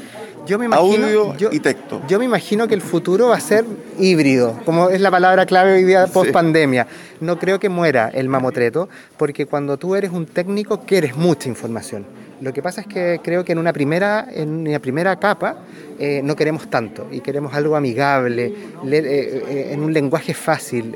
yo 0.50 0.58
me 0.58 0.66
imagino, 0.66 1.06
audio 1.06 1.50
y 1.52 1.60
texto. 1.60 2.02
Yo 2.08 2.18
me 2.18 2.26
imagino 2.26 2.68
que 2.68 2.74
el 2.74 2.82
futuro 2.82 3.28
va 3.28 3.36
a 3.36 3.40
ser 3.40 3.66
híbrido, 4.00 4.60
como 4.66 4.90
es 4.90 5.00
la 5.00 5.12
palabra 5.12 5.46
clave 5.46 5.74
hoy 5.74 5.84
día 5.84 6.08
post 6.08 6.32
pandemia. 6.32 6.88
No 7.20 7.38
creo 7.38 7.60
que 7.60 7.70
muera 7.70 8.10
el 8.12 8.30
mamotreto, 8.30 8.90
porque 9.18 9.46
cuando 9.46 9.78
tú 9.78 9.96
eres 9.96 10.12
un 10.12 10.26
técnico 10.26 10.82
quieres 10.82 11.16
mucha 11.16 11.48
información. 11.48 12.04
Lo 12.42 12.54
que 12.54 12.62
pasa 12.62 12.82
es 12.82 12.88
que 12.88 13.20
creo 13.22 13.44
que 13.44 13.52
en 13.52 13.58
una 13.58 13.74
primera, 13.74 14.28
en 14.32 14.68
una 14.68 14.80
primera 14.80 15.18
capa 15.20 15.58
eh, 16.00 16.22
no 16.24 16.34
queremos 16.34 16.70
tanto 16.70 17.10
y 17.12 17.20
queremos 17.20 17.54
algo 17.54 17.76
amigable, 17.76 18.46
eh, 18.46 18.54
eh, 18.86 19.70
en 19.74 19.84
un 19.84 19.92
lenguaje 19.92 20.34
fácil. 20.34 20.96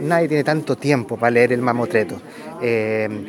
nadie 0.00 0.28
tiene 0.28 0.42
tanto 0.42 0.76
tiempo 0.76 1.18
para 1.18 1.30
leer 1.30 1.52
el 1.52 1.60
mamotreto. 1.60 2.20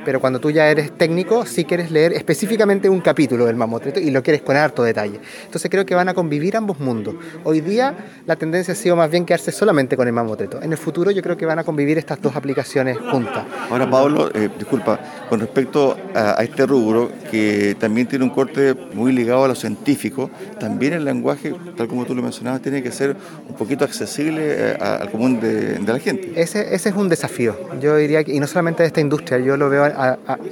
pero 0.06 0.22
cuando 0.22 0.40
tú 0.40 0.52
ya 0.52 0.70
eres 0.70 0.98
técnico, 0.98 1.46
sí 1.46 1.66
quieres 1.66 1.92
leer 1.92 2.14
específicamente 2.14 2.88
un 2.88 3.02
capítulo 3.02 3.46
del 3.46 3.58
mamotreto 3.58 4.00
y 4.00 4.10
lo 4.10 4.24
quieres 4.24 4.42
con 4.42 4.56
harto 4.56 4.84
detalle. 4.84 5.20
Entonces 5.44 5.70
creo 5.70 5.86
que 5.86 5.96
van 5.96 6.08
a 6.08 6.14
convivir 6.14 6.56
ambos 6.56 6.80
mundos. 6.80 7.16
Hoy 7.44 7.60
día 7.60 7.94
la 8.26 8.38
tendencia 8.38 8.72
ha 8.72 8.78
sido 8.78 8.96
más 8.96 9.12
bien 9.12 9.26
quedarse 9.26 9.52
solamente 9.52 9.98
con 9.98 10.08
el 10.08 10.14
mamotreto. 10.14 10.62
En 10.62 10.72
el 10.72 10.78
futuro 10.78 11.12
yo 11.12 11.22
creo 11.22 11.36
que 11.36 11.46
van 11.46 11.60
a 11.60 11.66
convivir 11.66 11.98
estas 11.98 12.22
dos 12.22 12.34
aplicaciones 12.38 12.98
juntas. 12.98 13.44
Ahora, 13.70 13.90
Pablo, 13.90 14.30
disculpa, 14.58 14.98
con 15.28 15.42
respecto 15.42 15.98
a 16.14 16.42
este 16.42 16.66
rubro, 16.66 17.12
que 17.36 17.76
también 17.76 18.08
tiene 18.08 18.24
un 18.24 18.32
corte 18.32 18.74
muy 18.94 19.12
ligado 19.12 19.44
a 19.44 19.48
lo 19.50 19.56
científico, 19.56 20.30
también 20.58 20.94
el 20.94 21.04
lenguaje, 21.04 21.54
tal 21.76 21.88
como 21.88 22.06
tú 22.06 22.16
lo 22.16 22.22
mencionabas, 22.22 22.62
tiene 22.62 22.82
que 22.82 22.92
ser 22.92 23.16
un 23.50 23.56
poquito 23.56 23.84
accesible 23.84 24.42
eh, 24.42 24.78
al 24.80 25.12
común 25.12 25.42
de, 25.42 25.80
la 25.86 26.00
gente. 26.00 26.32
Ese, 26.36 26.74
ese, 26.74 26.90
es 26.90 26.96
un 26.96 27.10
desafío, 27.10 27.56
yo 27.82 27.98
diría, 27.98 28.22
y 28.26 28.40
no 28.40 28.48
solamente 28.48 28.84
de 28.84 28.88
esta 28.88 29.02
industria, 29.02 29.38
yo 29.40 29.58
lo 29.58 29.70
veo 29.70 29.84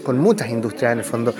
con 0.04 0.18
muchas 0.18 0.50
industrias 0.50 0.92
en 0.92 1.00
el 1.00 1.06
fondo, 1.06 1.34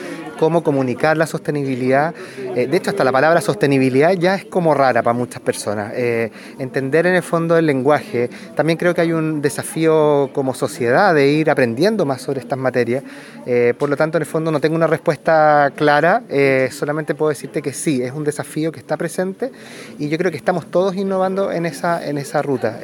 cómo 0.44 0.62
comunicar 0.62 1.16
la 1.16 1.26
sostenibilidad. 1.26 2.14
Eh, 2.54 2.68
de 2.68 2.76
hecho, 2.76 2.90
hasta 2.90 3.06
la 3.06 3.14
palabra 3.14 3.40
sostenibilidad 3.40 4.12
ya 4.12 4.36
es 4.36 4.44
como 4.44 4.74
rara 4.74 5.02
para 5.02 5.14
muchas 5.14 5.42
personas. 5.42 5.94
Eh, 5.96 6.32
entender 6.60 7.06
en 7.06 7.16
el 7.16 7.24
fondo 7.24 7.58
el 7.58 7.66
lenguaje. 7.66 8.30
También 8.54 8.78
creo 8.78 8.94
que 8.94 9.00
hay 9.00 9.14
un 9.14 9.42
desafío 9.42 10.32
como 10.34 10.54
sociedad 10.54 11.16
de 11.16 11.30
ir 11.30 11.50
aprendiendo 11.50 12.06
más 12.06 12.22
sobre 12.22 12.42
estas 12.42 12.60
materias. 12.60 13.04
por 13.78 13.90
lo 13.90 13.96
tanto, 13.96 14.18
en 14.18 14.24
el 14.24 14.26
fondo 14.26 14.52
no 14.52 14.60
tengo 14.60 14.76
una 14.76 14.88
respuesta 14.88 15.72
clara, 15.76 16.24
solamente 16.72 17.16
puedo 17.16 17.30
decirte 17.30 17.62
que 17.62 17.74
sí, 17.74 18.02
es 18.02 18.12
un 18.12 18.24
desafío 18.24 18.72
que 18.72 18.80
está 18.80 18.96
presente 18.98 19.52
y 19.98 20.10
yo 20.10 20.18
creo 20.18 20.32
que 20.32 20.38
estamos 20.38 20.66
todos 20.72 20.96
innovando 20.96 21.52
en 21.52 21.66
esa, 21.66 22.06
en 22.06 22.18
esa 22.18 22.42
ruta. 22.42 22.80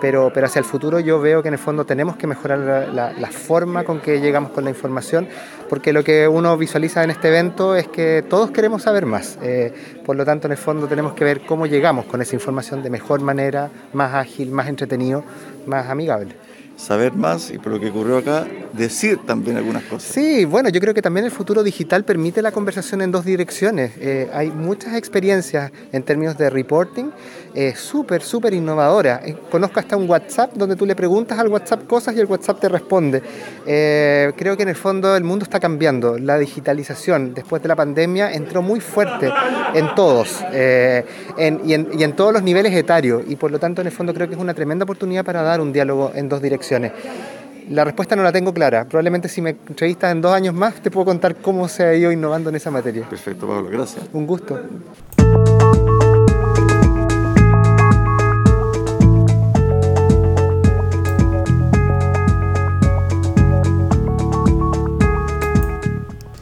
Pero, 0.00 0.30
pero 0.32 0.46
hacia 0.46 0.58
el 0.58 0.64
futuro 0.64 1.00
yo 1.00 1.20
veo 1.20 1.42
que 1.42 1.48
en 1.48 1.54
el 1.54 1.60
fondo 1.60 1.84
tenemos 1.84 2.16
que 2.16 2.26
mejorar 2.26 2.88
la, 2.88 3.30
forma 3.30 3.84
con 3.84 4.00
que 4.00 4.20
llegamos 4.20 4.52
con 4.52 4.64
la 4.64 4.70
información, 4.70 5.28
porque 5.68 5.92
lo 5.92 6.02
que 6.02 6.26
uno 6.26 6.56
visualiza 6.56 7.04
en 7.04 7.10
este 7.10 7.28
evento 7.28 7.76
es 7.76 7.88
que 7.88 8.24
todos 8.28 8.50
queremos 8.50 8.82
saber 8.82 9.06
más. 9.06 9.38
Eh, 9.42 9.72
por 10.04 10.16
lo 10.16 10.24
tanto, 10.24 10.46
en 10.46 10.52
el 10.52 10.58
fondo 10.58 10.86
tenemos 10.88 11.14
que 11.14 11.24
ver 11.24 11.42
cómo 11.42 11.66
llegamos 11.66 12.06
con 12.06 12.20
esa 12.22 12.34
información 12.34 12.82
de 12.82 12.90
mejor 12.90 13.20
manera, 13.20 13.70
más 13.92 14.14
ágil, 14.14 14.50
más 14.50 14.68
entretenido, 14.68 15.22
más 15.66 15.88
amigable 15.88 16.34
saber 16.80 17.12
más 17.12 17.50
y 17.50 17.58
por 17.58 17.72
lo 17.72 17.78
que 17.78 17.90
ocurrió 17.90 18.16
acá, 18.16 18.46
decir 18.72 19.18
también 19.26 19.56
algunas 19.56 19.84
cosas. 19.84 20.10
Sí, 20.10 20.44
bueno, 20.44 20.68
yo 20.70 20.80
creo 20.80 20.94
que 20.94 21.02
también 21.02 21.26
el 21.26 21.32
futuro 21.32 21.62
digital 21.62 22.04
permite 22.04 22.40
la 22.40 22.52
conversación 22.52 23.02
en 23.02 23.10
dos 23.10 23.24
direcciones. 23.24 23.92
Eh, 23.98 24.30
hay 24.32 24.50
muchas 24.50 24.94
experiencias 24.94 25.70
en 25.92 26.02
términos 26.02 26.38
de 26.38 26.48
reporting 26.48 27.10
eh, 27.54 27.74
súper, 27.76 28.22
súper 28.22 28.54
innovadora. 28.54 29.20
Eh, 29.24 29.36
conozco 29.50 29.80
hasta 29.80 29.96
un 29.96 30.08
WhatsApp 30.08 30.54
donde 30.54 30.76
tú 30.76 30.86
le 30.86 30.96
preguntas 30.96 31.38
al 31.38 31.48
WhatsApp 31.48 31.86
cosas 31.86 32.16
y 32.16 32.20
el 32.20 32.26
WhatsApp 32.26 32.60
te 32.60 32.68
responde. 32.68 33.22
creo 33.64 34.56
que 34.56 34.62
en 34.62 34.68
el 34.68 34.76
fondo 34.76 35.16
el 35.16 35.24
mundo 35.24 35.44
está 35.44 35.60
cambiando. 35.60 36.18
La 36.18 36.38
digitalización 36.38 37.34
después 37.34 37.62
de 37.62 37.68
la 37.68 37.76
pandemia 37.76 38.32
entró 38.32 38.62
muy 38.62 38.80
fuerte 38.80 39.30
en 39.74 39.94
todos 39.94 40.40
y, 40.50 41.74
en, 41.74 42.12
todos 42.16 42.32
los 42.32 42.42
niveles 42.42 42.74
etarios 42.74 43.22
y 43.26 43.36
por 43.36 43.50
lo 43.50 43.58
tanto 43.58 43.80
en 43.80 43.88
el 43.88 43.92
fondo 43.92 44.14
creo 44.14 44.28
que 44.28 44.34
es 44.34 44.40
una 44.40 44.54
tremenda 44.54 44.84
oportunidad 44.84 45.24
para 45.24 45.42
dar 45.42 45.60
un 45.60 45.72
diálogo 45.72 46.12
en 46.14 46.28
dos 46.28 46.40
direcciones. 46.40 46.69
La 47.70 47.84
respuesta 47.84 48.16
no 48.16 48.22
la 48.22 48.32
tengo 48.32 48.52
clara. 48.52 48.84
Probablemente 48.84 49.28
si 49.28 49.40
me 49.40 49.50
entrevistas 49.50 50.12
en 50.12 50.20
dos 50.20 50.32
años 50.32 50.54
más 50.54 50.74
te 50.74 50.90
puedo 50.90 51.06
contar 51.06 51.36
cómo 51.36 51.68
se 51.68 51.84
ha 51.84 51.94
ido 51.94 52.10
innovando 52.10 52.50
en 52.50 52.56
esa 52.56 52.70
materia. 52.70 53.08
Perfecto, 53.08 53.46
Pablo. 53.46 53.70
Gracias. 53.70 54.04
Un 54.12 54.26
gusto. 54.26 54.60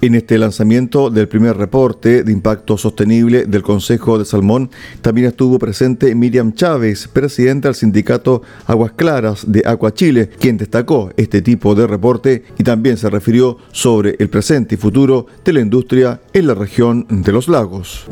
En 0.01 0.15
este 0.15 0.39
lanzamiento 0.39 1.11
del 1.11 1.27
primer 1.27 1.57
reporte 1.57 2.23
de 2.23 2.31
impacto 2.31 2.79
sostenible 2.79 3.47
del 3.47 3.65
Consejo 3.65 4.17
de 4.17 4.25
Salmón 4.25 4.71
también 5.03 5.27
estuvo 5.27 5.59
presente 5.59 6.15
Miriam 6.15 6.53
Chávez, 6.53 7.09
presidenta 7.09 7.67
del 7.67 7.75
sindicato 7.75 8.43
Aguas 8.67 8.93
Claras 8.93 9.51
de 9.51 9.65
Aqua 9.67 9.93
Chile, 9.93 10.31
quien 10.39 10.57
destacó 10.57 11.11
este 11.17 11.43
tipo 11.43 11.75
de 11.75 11.89
reporte 11.89 12.45
y 12.57 12.63
también 12.63 12.97
se 12.97 13.11
refirió 13.11 13.59
sobre 13.73 14.15
el 14.21 14.31
presente 14.31 14.77
y 14.77 14.79
futuro 14.79 15.27
de 15.45 15.53
la 15.53 15.61
industria 15.61 16.21
en 16.33 16.47
la 16.47 16.55
región 16.55 17.05
de 17.11 17.33
los 17.33 17.49
lagos. 17.49 18.07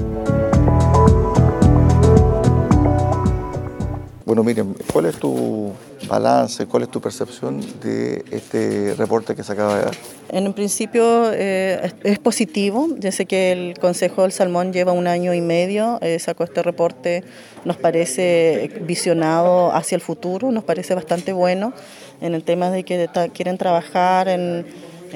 Bueno, 4.25 4.43
Miriam, 4.43 4.75
¿cuál 4.93 5.07
es 5.07 5.15
tu 5.21 5.73
balance, 6.09 6.67
cuál 6.67 6.85
es 6.85 6.91
tu 6.91 7.01
percepción 7.01 7.61
de 7.83 8.25
este 8.31 8.95
reporte 8.95 9.35
que 9.35 9.43
se 9.43 9.53
acaba 9.53 9.77
de 9.77 9.85
dar? 9.85 9.95
En 10.29 10.53
principio 10.53 11.33
eh, 11.33 11.93
es, 12.03 12.19
positivo, 12.19 12.89
ya 12.99 13.13
sé 13.13 13.27
que 13.27 13.53
el 13.53 13.79
Consejo 13.79 14.23
del 14.23 14.33
Salmón 14.33 14.73
lleva 14.73 14.93
un 14.93 15.07
año 15.07 15.35
y 15.35 15.41
medio, 15.41 15.99
eh, 16.03 16.19
sacó 16.19 16.45
este 16.45 16.63
reporte, 16.63 17.25
nos 17.65 17.77
parece 17.77 18.71
visionado 18.83 19.73
hacia 19.73 19.97
el 19.97 20.03
futuro, 20.03 20.51
nos 20.51 20.65
parece 20.65 20.95
bastante 20.95 21.33
bueno 21.33 21.73
en 22.21 22.35
el 22.35 22.43
tema 22.43 22.71
de 22.71 22.85
que 22.85 23.09
quieren 23.33 23.59
trabajar 23.59 24.29
en 24.29 24.67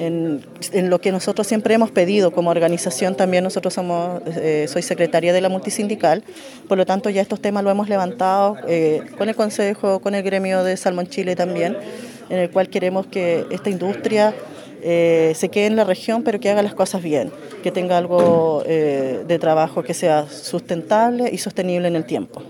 en, 0.01 0.89
lo 0.89 0.99
que 0.99 1.11
nosotros 1.11 1.45
siempre 1.45 1.75
hemos 1.75 1.91
pedido 1.91 2.31
como 2.31 2.49
organización. 2.49 3.15
También 3.15 3.43
nosotros 3.43 3.73
somos, 3.73 4.21
eh, 4.25 4.65
soy 4.67 4.81
secretaria 4.81 5.31
de 5.31 5.41
la 5.41 5.49
multisindical, 5.49 6.23
por 6.67 6.77
lo 6.77 6.85
tanto 6.85 7.09
ya 7.09 7.21
estos 7.21 7.39
temas 7.39 7.63
lo 7.63 7.69
hemos 7.69 7.87
levantado 7.87 8.57
eh, 8.67 9.01
con 9.17 9.29
el 9.29 9.35
Consejo, 9.35 9.99
con 9.99 10.15
el 10.15 10.23
gremio 10.23 10.63
de 10.63 10.75
Salmón 10.75 11.07
Chile 11.07 11.35
también, 11.35 11.77
en 12.29 12.39
el 12.39 12.49
cual 12.49 12.69
queremos 12.69 13.05
que 13.05 13.45
esta 13.51 13.69
industria 13.69 14.33
eh, 14.81 15.33
se 15.35 15.49
quede 15.49 15.67
en 15.67 15.75
la 15.75 15.83
región, 15.83 16.23
pero 16.23 16.39
que 16.39 16.49
haga 16.49 16.63
las 16.63 16.73
cosas 16.73 17.03
bien, 17.03 17.31
que 17.61 17.71
tenga 17.71 17.97
algo 17.97 18.63
de 18.65 19.37
trabajo 19.39 19.83
que 19.83 19.93
sea 19.93 20.27
sustentable 20.27 21.29
y 21.31 21.37
sostenible 21.37 21.87
en 21.87 21.95
el 21.95 22.05
tiempo. 22.05 22.41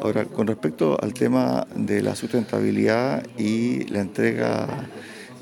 Ahora, 0.00 0.24
con 0.24 0.46
respecto 0.46 0.96
al 1.00 1.12
tema 1.12 1.66
de 1.74 2.02
la 2.02 2.14
sustentabilidad 2.14 3.24
y 3.36 3.84
la 3.86 4.00
entrega 4.00 4.88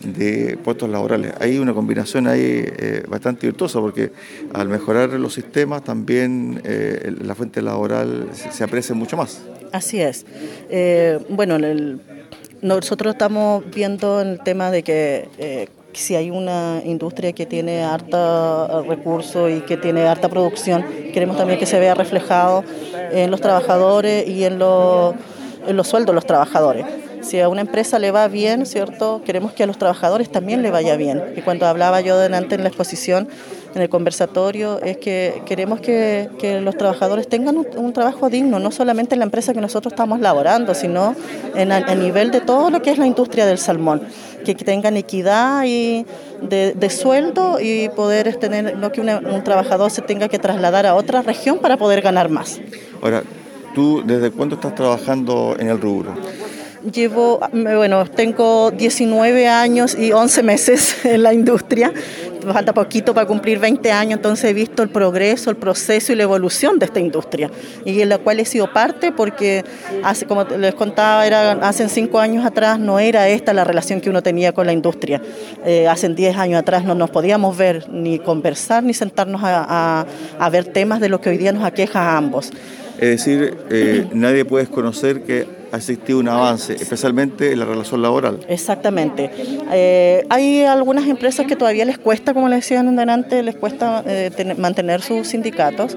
de 0.03 0.59
puestos 0.63 0.89
laborales. 0.89 1.33
Hay 1.41 1.59
una 1.59 1.73
combinación 1.73 2.27
ahí 2.27 2.65
eh, 2.65 3.03
bastante 3.09 3.47
virtuosa 3.47 3.81
porque 3.81 4.13
al 4.53 4.69
mejorar 4.69 5.11
los 5.11 5.35
sistemas 5.35 5.83
también 5.83 6.61
eh, 6.65 7.13
la 7.21 7.35
fuente 7.35 7.63
laboral 7.63 8.29
se, 8.33 8.65
aprecia 8.65 8.95
mucho 8.95 9.17
más. 9.17 9.43
Así 9.73 10.01
es. 10.01 10.27
Eh, 10.71 11.19
bueno, 11.29 11.59
nosotros 12.63 13.15
estamos 13.15 13.65
viendo 13.75 14.21
el 14.21 14.41
tema 14.43 14.71
de 14.71 14.83
que 14.83 15.69
si 15.93 16.15
hay 16.15 16.31
una 16.31 16.83
industria 16.85 17.33
que 17.33 17.47
tiene 17.47 17.83
harta 17.83 18.83
recursos 18.83 19.51
y 19.51 19.61
que 19.61 19.77
tiene 19.79 20.03
harta 20.07 20.29
producción, 20.29 20.85
queremos 21.13 21.39
también 21.39 21.59
que 21.59 21.67
se 21.67 21.81
vea 21.81 21.95
reflejado 21.95 22.65
en 23.13 23.31
los 23.31 23.41
trabajadores 23.41 24.29
y 24.29 24.45
en, 24.45 24.55
en 24.55 25.77
los 25.77 25.89
sueldos 25.89 26.09
de 26.09 26.15
los 26.15 26.27
trabajadores. 26.27 26.85
Si 27.27 27.41
a 27.41 27.49
una 27.49 27.63
empresa 27.63 27.99
le 27.99 28.13
va 28.13 28.29
bien, 28.29 28.67
¿cierto? 28.67 29.21
Queremos 29.25 29.53
que 29.53 29.65
a 29.65 29.67
los 29.67 29.79
trabajadores 29.79 30.31
también 30.31 30.63
le 30.63 30.71
vaya 30.71 30.95
bien. 30.95 31.21
Y 31.35 31.41
cuando 31.41 31.67
hablaba 31.67 32.01
yo 32.01 32.17
delante 32.17 32.55
en 32.55 32.63
la 32.63 32.69
exposición, 32.69 33.27
en 33.75 33.83
el 33.83 33.89
conversatorio, 33.89 34.81
es 34.81 34.99
que 34.99 35.43
queremos 35.45 35.81
que, 35.81 36.31
los 36.63 36.79
trabajadores 36.79 37.27
tengan 37.27 37.57
un, 37.57 37.93
trabajo 37.93 38.31
digno, 38.31 38.61
no 38.61 38.71
solamente 38.71 39.17
en 39.17 39.19
la 39.19 39.25
empresa 39.25 39.53
que 39.53 39.61
nosotros 39.61 39.93
estamos 39.93 40.21
laborando, 40.21 40.73
sino 40.73 41.17
en 41.57 41.73
a, 41.73 41.95
nivel 41.97 42.31
de 42.31 42.41
todo 42.41 42.71
lo 42.71 42.81
que 42.81 42.93
es 42.93 42.99
la 42.99 43.09
industria 43.09 43.45
del 43.45 43.59
salmón, 43.59 44.03
que, 44.45 44.55
tengan 44.55 44.97
equidad 44.97 45.65
y 45.67 46.07
de, 46.43 46.91
sueldo 46.91 47.59
y 47.61 47.89
poder 47.89 48.37
tener, 48.37 48.77
no 48.77 48.93
que 48.93 49.01
un 49.01 49.43
trabajador 49.43 49.91
se 49.91 50.01
tenga 50.01 50.29
que 50.29 50.39
trasladar 50.39 50.87
a 50.87 50.95
otra 50.95 51.23
región 51.23 51.59
para 51.59 51.77
poder 51.77 52.03
ganar 52.03 52.29
más. 52.29 52.61
Ahora, 53.03 53.25
¿tú 53.75 54.05
desde 54.07 54.31
cuándo 54.31 54.55
estás 54.55 54.77
trabajando 54.77 55.57
en 55.59 55.71
el 55.71 55.81
rubro? 55.81 56.15
Llevo, 56.93 57.41
bueno, 57.53 58.05
tengo 58.05 58.71
19 58.71 59.49
años 59.49 59.99
y 59.99 60.13
11 60.13 60.43
meses 60.45 60.97
en 61.05 61.25
la 61.25 61.35
industria. 61.35 61.93
Falta 62.53 62.73
poquito 62.73 63.13
para 63.13 63.27
cumplir 63.27 63.59
20 63.59 63.91
años, 63.91 64.19
entonces 64.19 64.49
he 64.51 64.55
visto 64.55 64.85
el 64.85 64.89
progreso, 64.89 65.51
el 65.51 65.57
proceso 65.57 66.13
y 66.13 66.17
la 66.17 66.23
evolución 66.23 66.79
de 66.79 66.87
esta 66.87 67.01
industria, 67.01 67.51
y 67.85 68.01
en 68.01 68.09
la 68.09 68.19
cual 68.19 68.39
he 68.39 68.45
sido 68.45 68.73
parte 68.73 69.11
porque, 69.11 69.65
como 70.29 70.45
les 70.45 70.75
contaba, 70.77 71.27
era, 71.27 71.53
hace 71.53 71.89
5 71.89 72.21
años 72.21 72.47
atrás 72.47 72.79
no 72.79 73.01
era 73.01 73.29
esta 73.29 73.53
la 73.53 73.65
relación 73.65 74.01
que 74.01 74.11
uno 74.11 74.23
tenía 74.23 74.53
con 74.53 74.65
la 74.65 74.73
industria. 74.73 75.21
Eh, 75.65 75.89
hace 75.89 76.09
10 76.09 76.37
años 76.37 76.61
atrás 76.61 76.85
no 76.85 76.95
nos 76.95 77.11
podíamos 77.11 77.57
ver, 77.57 77.91
ni 77.91 78.21
conversar, 78.21 78.85
ni 78.85 78.95
sentarnos 78.95 79.41
a, 79.43 80.07
a 80.39 80.51
ver 80.51 80.67
temas 80.67 81.01
de 81.01 81.09
lo 81.09 81.21
que 81.21 81.31
hoy 81.31 81.39
día 81.39 81.51
nos 81.51 81.65
aqueja 81.65 82.13
a 82.13 82.17
ambos. 82.17 82.53
Es 82.99 83.11
decir, 83.11 83.55
eh, 83.69 84.07
nadie 84.15 84.47
puede 84.47 84.67
conocer 84.67 85.23
que 85.23 85.47
ha 85.77 85.79
existido 85.79 86.19
un 86.19 86.29
avance, 86.29 86.75
especialmente 86.75 87.53
en 87.53 87.59
la 87.59 87.67
relación 87.67 88.03
laboral. 88.03 88.41
Exactamente. 88.49 89.31
Eh, 89.73 90.25
hay 90.31 90.65
algunas 90.65 91.07
empresas 91.07 91.47
que 91.47 91.55
todavía 91.55 91.85
les 91.85 91.99
cuesta, 91.99 92.33
como 92.35 92.49
les 92.49 92.61
decían 92.61 92.97
delante, 92.97 93.43
les 93.43 93.57
cuesta 93.57 94.03
eh, 94.07 94.55
mantener 94.57 95.03
sus 95.03 95.29
sindicatos. 95.29 95.97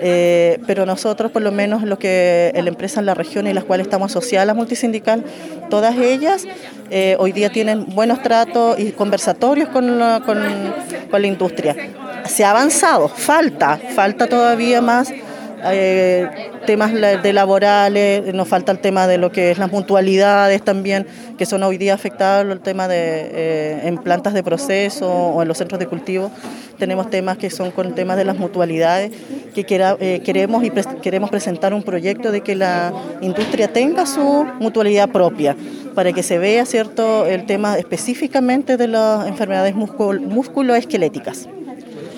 Eh, 0.00 0.60
pero 0.66 0.86
nosotros, 0.86 1.30
por 1.30 1.42
lo 1.42 1.52
menos, 1.52 1.82
lo 1.82 1.98
que 1.98 2.52
la 2.54 2.68
empresa 2.68 3.00
en 3.00 3.06
la 3.06 3.14
región 3.14 3.46
y 3.46 3.52
las 3.52 3.64
cuales 3.64 3.86
estamos 3.86 4.12
asociadas 4.12 4.44
a 4.44 4.46
la 4.46 4.54
multisindical, 4.54 5.24
todas 5.70 5.96
ellas 5.96 6.46
hoy 7.18 7.32
día 7.32 7.50
tienen 7.50 7.84
buenos 7.94 8.22
tratos 8.22 8.78
y 8.78 8.92
conversatorios 8.92 9.68
con 9.68 9.98
con, 10.24 10.38
con 11.10 11.20
la 11.22 11.28
industria. 11.28 11.76
Se 12.26 12.44
ha 12.44 12.50
avanzado, 12.50 13.08
falta, 13.08 13.78
falta 13.94 14.26
todavía 14.26 14.80
más 14.80 15.12
eh, 15.64 16.50
temas 16.66 16.92
de 16.92 17.32
laborales, 17.32 18.34
nos 18.34 18.48
falta 18.48 18.72
el 18.72 18.78
tema 18.78 19.06
de 19.06 19.18
lo 19.18 19.32
que 19.32 19.50
es 19.50 19.58
las 19.58 19.72
mutualidades 19.72 20.62
también, 20.62 21.06
que 21.36 21.46
son 21.46 21.62
hoy 21.62 21.78
día 21.78 21.94
afectados, 21.94 22.50
el 22.50 22.60
tema 22.60 22.88
de 22.88 22.96
eh, 22.98 23.80
en 23.84 23.98
plantas 23.98 24.34
de 24.34 24.42
proceso 24.42 25.10
o 25.10 25.42
en 25.42 25.48
los 25.48 25.58
centros 25.58 25.78
de 25.78 25.86
cultivo. 25.86 26.30
Tenemos 26.78 27.10
temas 27.10 27.38
que 27.38 27.50
son 27.50 27.70
con 27.70 27.94
temas 27.94 28.16
de 28.16 28.24
las 28.24 28.38
mutualidades, 28.38 29.12
que 29.54 29.66
eh, 29.68 30.20
queremos, 30.24 30.64
y 30.64 30.70
queremos 31.02 31.30
presentar 31.30 31.74
un 31.74 31.82
proyecto 31.82 32.30
de 32.30 32.42
que 32.42 32.54
la 32.54 32.92
industria 33.20 33.72
tenga 33.72 34.06
su 34.06 34.46
mutualidad 34.60 35.08
propia, 35.08 35.56
para 35.94 36.12
que 36.12 36.22
se 36.22 36.38
vea 36.38 36.64
cierto 36.66 37.26
el 37.26 37.46
tema 37.46 37.78
específicamente 37.78 38.76
de 38.76 38.88
las 38.88 39.26
enfermedades 39.26 39.74
musculoesqueléticas. 39.74 41.48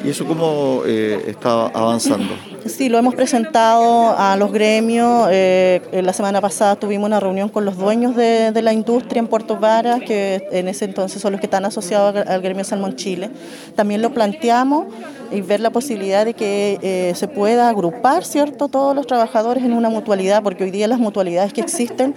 ¿Y 0.02 0.08
eso 0.08 0.24
cómo 0.24 0.82
eh, 0.86 1.24
está 1.26 1.66
avanzando? 1.66 2.34
Sí, 2.64 2.88
lo 2.88 2.96
hemos 2.96 3.14
presentado 3.14 4.14
a 4.16 4.34
los 4.36 4.50
gremios. 4.50 5.28
Eh, 5.30 6.00
la 6.02 6.14
semana 6.14 6.40
pasada 6.40 6.76
tuvimos 6.76 7.06
una 7.06 7.20
reunión 7.20 7.50
con 7.50 7.66
los 7.66 7.76
dueños 7.76 8.16
de, 8.16 8.50
la 8.62 8.72
industria 8.72 9.20
en 9.20 9.26
Puerto 9.26 9.58
Varas, 9.58 10.00
que 10.00 10.48
en 10.52 10.68
ese 10.68 10.86
entonces 10.86 11.20
son 11.20 11.32
los 11.32 11.40
que 11.40 11.46
están 11.46 11.66
asociados 11.66 12.16
al 12.26 12.40
gremio 12.40 12.64
Salmón 12.64 12.96
Chile. 12.96 13.30
También 13.74 14.00
lo 14.00 14.14
planteamos 14.14 14.86
y 15.32 15.42
ver 15.42 15.60
la 15.60 15.70
posibilidad 15.70 16.24
de 16.24 16.32
que 16.32 16.78
eh, 16.80 17.12
se 17.14 17.28
pueda 17.28 17.68
agrupar 17.68 18.24
cierto 18.24 18.68
todos 18.68 18.94
los 18.94 19.06
trabajadores 19.06 19.64
en 19.64 19.74
una 19.74 19.90
mutualidad, 19.90 20.42
porque 20.42 20.64
hoy 20.64 20.70
día 20.70 20.88
las 20.88 20.98
mutualidades 20.98 21.52
que 21.52 21.60
existen 21.60 22.14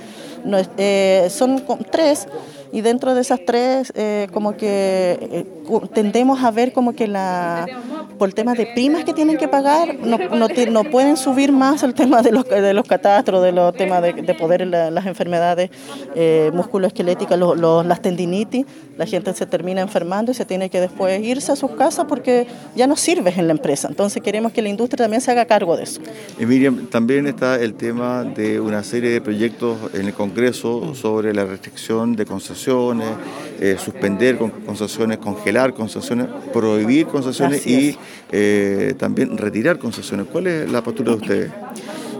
son 1.29 1.63
tres 1.91 2.27
y 2.73 2.81
dentro 2.81 3.13
de 3.13 3.21
esas 3.21 3.39
tres 3.45 3.93
eh, 3.95 4.27
como 4.33 4.57
que 4.57 5.17
eh, 5.21 5.45
tendemos 5.93 6.43
a 6.43 6.49
ver 6.49 6.73
como 6.73 6.93
que 6.93 7.07
la 7.07 7.67
por 8.17 8.27
el 8.27 8.35
tema 8.35 8.55
de 8.55 8.65
primas 8.65 9.03
que 9.03 9.13
tienen 9.13 9.37
que 9.37 9.47
pagar 9.47 9.95
no, 9.99 10.17
no, 10.17 10.47
no 10.47 10.83
pueden 10.85 11.15
subir 11.15 11.51
más 11.51 11.83
el 11.83 11.93
tema 11.93 12.23
de 12.23 12.31
los, 12.31 12.49
de 12.49 12.73
los 12.73 12.87
catastros, 12.87 13.43
de 13.43 13.51
los 13.51 13.75
temas 13.75 14.01
de, 14.01 14.13
de 14.13 14.33
poder 14.33 14.65
las 14.65 15.05
enfermedades 15.05 15.69
eh, 16.15 16.49
musculoesqueléticas, 16.53 17.37
las 17.37 18.01
tendinitis, 18.01 18.65
la 18.97 19.05
gente 19.05 19.33
se 19.33 19.45
termina 19.45 19.81
enfermando 19.81 20.31
y 20.31 20.35
se 20.35 20.45
tiene 20.45 20.69
que 20.69 20.79
después 20.79 21.21
irse 21.23 21.51
a 21.51 21.55
sus 21.55 21.71
casas 21.71 22.05
porque 22.07 22.47
ya 22.75 22.87
no 22.87 22.95
sirves 22.95 23.37
en 23.37 23.47
la 23.47 23.53
empresa. 23.53 23.87
Entonces 23.87 24.21
queremos 24.21 24.51
que 24.51 24.61
la 24.61 24.69
industria 24.69 25.05
también 25.05 25.21
se 25.21 25.31
haga 25.31 25.45
cargo 25.45 25.75
de 25.77 25.83
eso. 25.83 26.01
Y 26.39 26.45
Miriam, 26.45 26.87
también 26.87 27.27
está 27.27 27.59
el 27.59 27.73
tema 27.73 28.23
de 28.23 28.59
una 28.59 28.83
serie 28.83 29.09
de 29.09 29.21
proyectos 29.21 29.77
en 29.93 30.07
el 30.07 30.13
Congreso 30.13 30.93
sobre 30.95 31.33
la 31.33 31.45
restricción 31.45 32.15
de 32.15 32.25
concesiones 32.25 33.07
eh, 33.59 33.77
suspender 33.77 34.37
concesiones, 34.37 35.19
congelar 35.19 35.73
concesiones, 35.73 36.27
prohibir 36.51 37.05
concesiones 37.07 37.65
y 37.65 37.97
eh, 38.31 38.93
también 38.97 39.37
retirar 39.37 39.77
concesiones. 39.79 40.27
¿Cuál 40.31 40.47
es 40.47 40.71
la 40.71 40.83
postura 40.83 41.11
de 41.11 41.17
ustedes? 41.17 41.51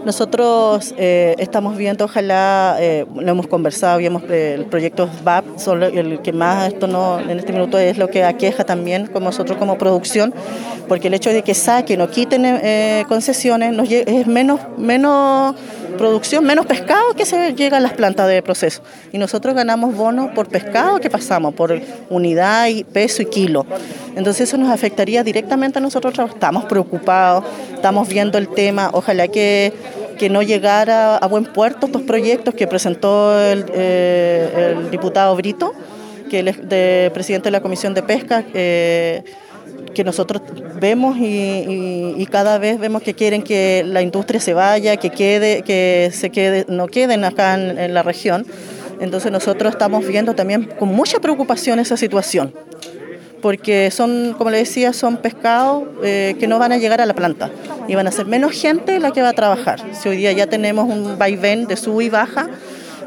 Nosotros 0.04 0.94
eh, 0.98 1.34
estamos 1.38 1.76
viendo, 1.76 2.04
ojalá, 2.04 2.78
lo 3.14 3.30
hemos 3.30 3.46
conversado, 3.46 4.00
y 4.00 4.06
hemos, 4.06 4.22
el 4.24 4.66
proyecto 4.66 5.08
VAP, 5.22 5.58
son 5.58 5.82
el 5.82 6.20
que 6.20 6.32
más 6.32 6.68
esto 6.72 6.86
no, 6.86 7.20
en 7.20 7.38
este 7.38 7.52
minuto 7.52 7.78
es 7.78 7.96
lo 7.98 8.08
que 8.08 8.22
aqueja 8.24 8.64
también 8.64 9.06
con 9.06 9.24
nosotros 9.24 9.58
como 9.58 9.78
producción, 9.78 10.34
porque 10.88 11.08
el 11.08 11.14
hecho 11.14 11.30
de 11.30 11.42
que 11.42 11.54
saquen 11.54 12.00
o 12.00 12.08
quiten 12.08 12.44
concesiones 13.08 13.72
nos, 13.72 13.90
es 13.90 14.26
menos, 14.26 14.60
menos 14.76 15.54
producción, 15.94 16.44
menos 16.44 16.66
pescado 16.66 17.14
que 17.14 17.24
se 17.24 17.54
llega 17.54 17.78
a 17.78 17.80
las 17.80 17.92
plantas 17.92 18.28
de 18.28 18.42
proceso. 18.42 18.82
Y 19.12 19.18
nosotros 19.18 19.54
ganamos 19.54 19.94
bonos 19.94 20.30
por 20.34 20.48
pescado 20.48 21.00
que 21.00 21.10
pasamos, 21.10 21.54
por 21.54 21.80
unidad 22.10 22.68
y 22.68 22.84
peso 22.84 23.22
y 23.22 23.26
kilo. 23.26 23.66
Entonces 24.16 24.48
eso 24.48 24.56
nos 24.56 24.70
afectaría 24.70 25.22
directamente 25.22 25.78
a 25.78 25.82
nosotros. 25.82 26.14
Estamos 26.18 26.64
preocupados, 26.64 27.44
estamos 27.74 28.08
viendo 28.08 28.38
el 28.38 28.48
tema. 28.48 28.90
Ojalá 28.92 29.28
que, 29.28 29.72
que 30.18 30.28
no 30.28 30.42
llegara 30.42 31.16
a 31.16 31.26
buen 31.26 31.44
puerto 31.44 31.86
estos 31.86 32.02
proyectos 32.02 32.54
que 32.54 32.66
presentó 32.66 33.40
el, 33.40 33.64
eh, 33.74 34.76
diputado 34.90 35.34
Brito, 35.36 35.74
que 36.30 36.40
es 36.40 36.68
de, 36.68 37.10
presidente 37.14 37.46
de 37.46 37.52
la 37.52 37.60
Comisión 37.60 37.94
de 37.94 38.02
Pesca. 38.02 38.44
Eh, 38.54 39.24
que 39.94 40.04
nosotros 40.04 40.42
vemos 40.80 41.16
y, 41.18 42.26
cada 42.30 42.58
vez 42.58 42.80
vemos 42.80 43.02
que 43.02 43.14
quieren 43.14 43.42
que 43.42 43.84
la 43.86 44.02
industria 44.02 44.40
se 44.40 44.54
vaya, 44.54 44.96
que 44.96 45.10
quede, 45.10 45.62
que 45.62 46.10
se 46.12 46.30
quede, 46.30 46.66
no 46.68 46.88
queden 46.88 47.24
acá 47.24 47.54
en, 47.54 47.94
la 47.94 48.02
región. 48.02 48.44
Entonces 49.00 49.30
nosotros 49.30 49.72
estamos 49.72 50.06
viendo 50.06 50.34
también 50.34 50.68
con 50.78 50.88
mucha 50.88 51.20
preocupación 51.20 51.78
esa 51.78 51.96
situación, 51.96 52.52
porque 53.40 53.90
son, 53.90 54.34
como 54.36 54.50
le 54.50 54.58
decía, 54.58 54.92
son 54.92 55.18
pescados 55.18 55.84
eh, 56.02 56.34
que 56.40 56.48
no 56.48 56.58
van 56.58 56.72
a 56.72 56.78
llegar 56.78 57.00
a 57.00 57.06
la 57.06 57.14
planta 57.14 57.50
y 57.86 57.94
van 57.94 58.06
a 58.06 58.10
ser 58.10 58.26
menos 58.26 58.52
gente 58.52 58.98
la 58.98 59.12
que 59.12 59.22
va 59.22 59.28
a 59.28 59.32
trabajar. 59.34 59.80
Si 59.92 60.08
hoy 60.08 60.16
día 60.16 60.32
ya 60.32 60.46
tenemos 60.46 60.88
un 60.88 61.18
vaivén 61.18 61.66
de 61.66 61.76
sub 61.76 62.00
y 62.00 62.08
baja, 62.08 62.48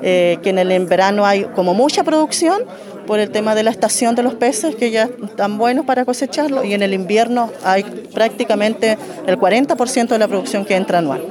eh, 0.04 0.38
que 0.44 0.52
en 0.52 0.60
el 0.60 0.86
verano 0.86 1.26
hay 1.26 1.44
como 1.56 1.74
mucha 1.74 2.04
producción, 2.04 2.62
por 3.08 3.20
el 3.20 3.32
tema 3.32 3.56
de 3.56 3.64
la 3.64 3.72
estación 3.72 4.14
de 4.14 4.22
los 4.22 4.36
peces, 4.36 4.76
que 4.76 4.92
ya 4.92 5.10
están 5.24 5.58
buenos 5.58 5.86
para 5.86 6.06
cosecharlo, 6.06 6.64
y 6.64 6.74
en 6.76 6.84
el 6.84 6.94
invierno 6.94 7.50
hay 7.64 7.84
prácticamente 8.14 8.98
el 9.26 9.38
40% 9.40 10.10
de 10.10 10.20
la 10.20 10.28
producción 10.28 10.66
que 10.66 10.76
entra 10.76 11.00
anual. 11.00 11.24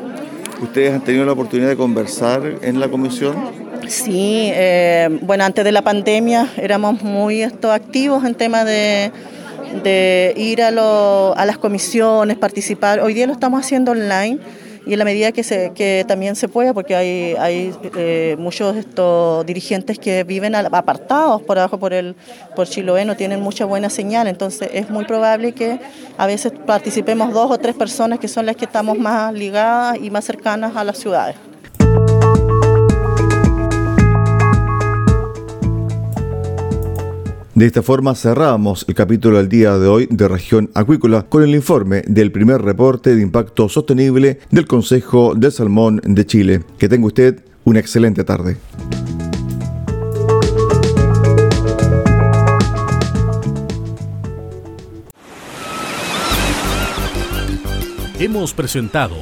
¿Ustedes 0.61 0.95
han 0.95 1.03
tenido 1.03 1.25
la 1.25 1.33
oportunidad 1.33 1.69
de 1.69 1.77
conversar 1.77 2.43
en 2.63 2.81
la 2.81 2.89
comisión? 2.89 3.37
Sí, 3.87 4.51
eh, 4.53 5.21
bueno, 5.23 5.45
antes 5.45 5.65
de 5.65 5.71
la 5.71 5.83
pandemia 5.83 6.49
éramos 6.57 7.03
muy 7.03 7.43
esto, 7.43 7.71
activos 7.71 8.25
en 8.25 8.35
tema 8.35 8.65
de, 8.65 9.13
de 9.85 10.35
ir 10.37 10.63
a, 10.63 10.71
lo, 10.71 11.37
a 11.37 11.45
las 11.45 11.59
comisiones, 11.59 12.37
participar. 12.39 13.01
Hoy 13.01 13.15
día 13.15 13.27
lo 13.27 13.35
estamos 13.35 13.61
haciendo 13.61 13.93
online 13.93 14.39
y 14.87 14.93
en 14.93 15.01
la 15.01 15.05
medida 15.05 15.33
que, 15.33 15.43
se, 15.43 15.73
que 15.75 16.05
también 16.07 16.37
se 16.37 16.49
pueda, 16.49 16.73
porque 16.73 16.95
hay, 16.95 17.35
hay 17.39 17.75
eh, 17.97 18.37
muchos 18.39 18.77
estos 18.77 19.45
dirigentes 19.45 19.99
que 19.99 20.23
viven 20.23 20.55
apartados 20.55 21.43
por 21.43 21.59
abajo 21.59 21.79
por, 21.79 21.93
el, 21.93 22.15
por 22.55 22.69
Chiloé, 22.69 23.05
no 23.05 23.17
tienen 23.17 23.41
mucha 23.41 23.65
buena 23.65 23.91
señal, 23.91 24.29
entonces 24.29 24.71
es 24.73 24.89
muy 24.89 25.05
probable 25.05 25.53
que 25.53 25.81
a 26.17 26.27
veces 26.27 26.53
participemos 26.65 27.33
dos 27.33 27.51
o 27.51 27.59
tres 27.59 27.75
personas 27.75 28.21
que 28.21 28.29
son 28.29 28.47
las 28.47 28.55
que 28.55 28.65
estamos 28.65 28.97
más 28.97 29.35
ligadas 29.35 29.99
y 30.01 30.11
más 30.11 30.25
cercanas 30.25 30.77
a 30.77 30.85
las 30.85 30.99
ciudades. 30.99 31.37
De 37.57 37.65
esta 37.65 37.83
forma 37.83 38.15
cerramos 38.15 38.85
el 38.87 38.95
capítulo 38.95 39.39
del 39.39 39.49
día 39.49 39.79
de 39.79 39.87
hoy 39.87 40.07
de 40.11 40.29
Región 40.29 40.71
Acuícola 40.75 41.23
con 41.23 41.43
el 41.43 41.55
informe 41.55 42.03
del 42.07 42.31
primer 42.31 42.61
reporte 42.61 43.15
de 43.17 43.23
impacto 43.23 43.71
sostenible 43.71 44.41
del 44.51 44.67
Consejo 44.67 45.35
de 45.35 45.51
Salmón 45.51 46.03
de 46.05 46.27
Chile. 46.27 46.65
Que 46.77 46.91
tenga 46.91 47.07
usted 47.07 47.43
una 47.65 47.81
excelente 47.81 48.25
tarde. 48.25 48.59
Hemos 58.19 58.53
presentado 58.53 59.17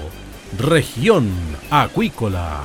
Región 0.58 1.28
Acuícola. 1.70 2.64